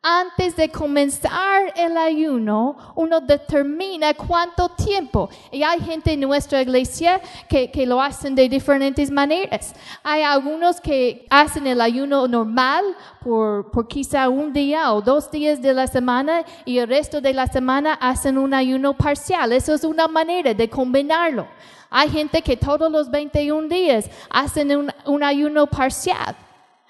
Antes 0.00 0.54
de 0.54 0.68
comenzar 0.68 1.72
el 1.74 1.96
ayuno, 1.96 2.76
uno 2.94 3.20
determina 3.20 4.14
cuánto 4.14 4.68
tiempo. 4.68 5.28
Y 5.50 5.64
hay 5.64 5.80
gente 5.80 6.12
en 6.12 6.20
nuestra 6.20 6.62
iglesia 6.62 7.20
que, 7.48 7.72
que, 7.72 7.84
lo 7.84 8.00
hacen 8.00 8.36
de 8.36 8.48
diferentes 8.48 9.10
maneras. 9.10 9.74
Hay 10.04 10.22
algunos 10.22 10.80
que 10.80 11.26
hacen 11.30 11.66
el 11.66 11.80
ayuno 11.80 12.28
normal 12.28 12.84
por, 13.20 13.72
por 13.72 13.88
quizá 13.88 14.28
un 14.28 14.52
día 14.52 14.92
o 14.92 15.02
dos 15.02 15.32
días 15.32 15.60
de 15.60 15.74
la 15.74 15.88
semana 15.88 16.44
y 16.64 16.78
el 16.78 16.86
resto 16.86 17.20
de 17.20 17.34
la 17.34 17.48
semana 17.48 17.94
hacen 17.94 18.38
un 18.38 18.54
ayuno 18.54 18.96
parcial. 18.96 19.52
Eso 19.52 19.74
es 19.74 19.82
una 19.82 20.06
manera 20.06 20.54
de 20.54 20.70
combinarlo. 20.70 21.48
Hay 21.90 22.08
gente 22.08 22.40
que 22.42 22.56
todos 22.56 22.90
los 22.92 23.10
21 23.10 23.66
días 23.66 24.08
hacen 24.30 24.76
un, 24.76 24.92
un 25.06 25.24
ayuno 25.24 25.66
parcial. 25.66 26.36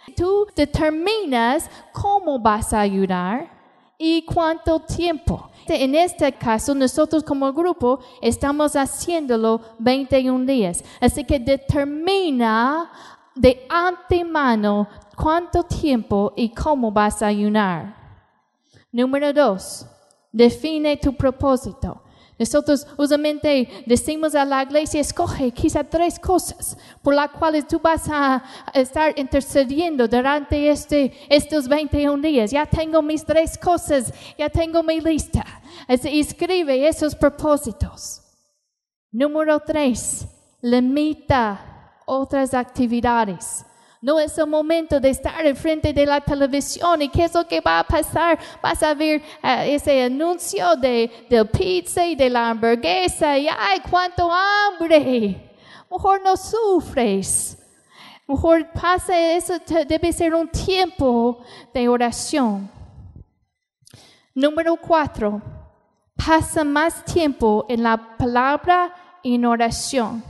Tú 0.08 0.46
determinas 0.54 1.70
cómo 1.92 2.38
vas 2.38 2.72
a 2.72 2.80
ayudar 2.80 3.50
y 3.98 4.22
cuánto 4.22 4.80
tiempo. 4.80 5.50
En 5.66 5.94
este 5.94 6.32
caso, 6.32 6.74
nosotros 6.74 7.22
como 7.22 7.52
grupo 7.52 7.98
estamos 8.22 8.76
haciéndolo 8.76 9.60
21 9.78 10.46
días. 10.46 10.84
Así 11.00 11.24
que 11.24 11.38
determina 11.38 12.90
de 13.34 13.66
antemano 13.68 14.88
cuánto 15.16 15.62
tiempo 15.64 16.32
y 16.36 16.50
cómo 16.50 16.90
vas 16.90 17.22
a 17.22 17.26
ayunar. 17.26 17.96
Número 18.90 19.32
dos, 19.32 19.86
define 20.32 20.96
tu 20.96 21.14
propósito. 21.14 22.02
Nosotros 22.38 22.86
usualmente 22.96 23.68
decimos 23.84 24.34
a 24.36 24.44
la 24.44 24.62
iglesia, 24.62 25.00
escoge 25.00 25.50
quizá 25.50 25.82
tres 25.82 26.20
cosas 26.20 26.76
por 27.02 27.14
las 27.14 27.30
cuales 27.32 27.66
tú 27.66 27.80
vas 27.80 28.08
a 28.08 28.42
estar 28.72 29.18
intercediendo 29.18 30.06
durante 30.06 30.70
este, 30.70 31.12
estos 31.28 31.66
21 31.66 32.22
días. 32.22 32.52
Ya 32.52 32.64
tengo 32.64 33.02
mis 33.02 33.24
tres 33.24 33.58
cosas, 33.58 34.12
ya 34.38 34.48
tengo 34.48 34.82
mi 34.84 35.00
lista. 35.00 35.44
escribe 35.88 36.86
esos 36.86 37.16
propósitos. 37.16 38.22
Número 39.10 39.58
tres, 39.58 40.26
limita 40.60 41.94
otras 42.06 42.54
actividades. 42.54 43.64
No 44.00 44.20
es 44.20 44.38
el 44.38 44.46
momento 44.46 45.00
de 45.00 45.10
estar 45.10 45.44
enfrente 45.44 45.92
de 45.92 46.06
la 46.06 46.20
televisión 46.20 47.02
y 47.02 47.08
qué 47.08 47.24
es 47.24 47.34
lo 47.34 47.46
que 47.46 47.60
va 47.60 47.80
a 47.80 47.84
pasar. 47.84 48.38
Vas 48.62 48.82
a 48.82 48.94
ver 48.94 49.20
eh, 49.42 49.74
ese 49.74 50.04
anuncio 50.04 50.76
de, 50.76 51.26
del 51.28 51.48
pizza 51.48 52.06
y 52.06 52.14
de 52.14 52.30
la 52.30 52.50
hamburguesa 52.50 53.36
y 53.36 53.48
¡ay, 53.48 53.80
cuánto 53.90 54.30
hambre! 54.32 55.50
Mejor 55.90 56.22
no 56.22 56.36
sufres. 56.36 57.58
Mejor 58.28 58.70
pase 58.72 59.36
eso, 59.36 59.54
debe 59.88 60.12
ser 60.12 60.34
un 60.34 60.48
tiempo 60.48 61.42
de 61.72 61.88
oración. 61.88 62.70
Número 64.34 64.76
cuatro, 64.76 65.40
pasa 66.14 66.62
más 66.62 67.04
tiempo 67.04 67.64
en 67.68 67.82
la 67.82 68.16
palabra 68.16 68.94
y 69.22 69.34
en 69.34 69.46
oración. 69.46 70.22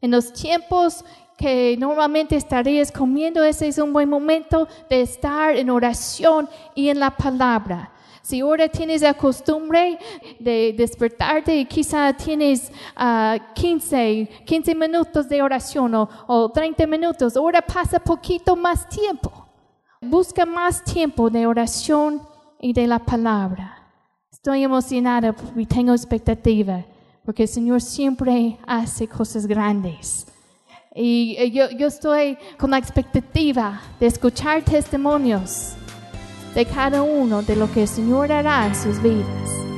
En 0.00 0.12
los 0.12 0.32
tiempos 0.32 1.04
que 1.40 1.74
normalmente 1.78 2.36
estarías 2.36 2.92
comiendo, 2.92 3.42
ese 3.42 3.68
es 3.68 3.78
un 3.78 3.94
buen 3.94 4.10
momento 4.10 4.68
de 4.90 5.00
estar 5.00 5.56
en 5.56 5.70
oración 5.70 6.46
y 6.74 6.90
en 6.90 7.00
la 7.00 7.10
palabra. 7.10 7.90
Si 8.20 8.40
ahora 8.40 8.68
tienes 8.68 9.00
la 9.00 9.14
costumbre 9.14 9.98
de 10.38 10.74
despertarte 10.76 11.56
y 11.56 11.64
quizá 11.64 12.12
tienes 12.12 12.70
uh, 12.94 13.38
15, 13.54 14.28
15 14.44 14.74
minutos 14.74 15.30
de 15.30 15.40
oración 15.40 15.94
o, 15.94 16.08
o 16.26 16.50
30 16.50 16.86
minutos, 16.86 17.34
ahora 17.38 17.62
pasa 17.62 17.98
poquito 17.98 18.54
más 18.54 18.86
tiempo. 18.86 19.46
Busca 20.02 20.44
más 20.44 20.84
tiempo 20.84 21.30
de 21.30 21.46
oración 21.46 22.20
y 22.60 22.74
de 22.74 22.86
la 22.86 22.98
palabra. 22.98 23.78
Estoy 24.30 24.62
emocionada 24.62 25.34
y 25.56 25.64
tengo 25.64 25.92
expectativa 25.92 26.84
porque 27.24 27.44
el 27.44 27.48
Señor 27.48 27.80
siempre 27.80 28.58
hace 28.66 29.08
cosas 29.08 29.46
grandes. 29.46 30.26
Y 31.02 31.50
yo, 31.52 31.70
yo 31.70 31.86
estoy 31.86 32.36
con 32.58 32.72
la 32.72 32.76
expectativa 32.76 33.80
de 33.98 34.06
escuchar 34.06 34.62
testimonios 34.62 35.72
de 36.54 36.66
cada 36.66 37.00
uno 37.00 37.40
de 37.40 37.56
lo 37.56 37.72
que 37.72 37.82
el 37.82 37.88
Señor 37.88 38.30
hará 38.30 38.66
en 38.66 38.74
sus 38.74 39.02
vidas. 39.02 39.69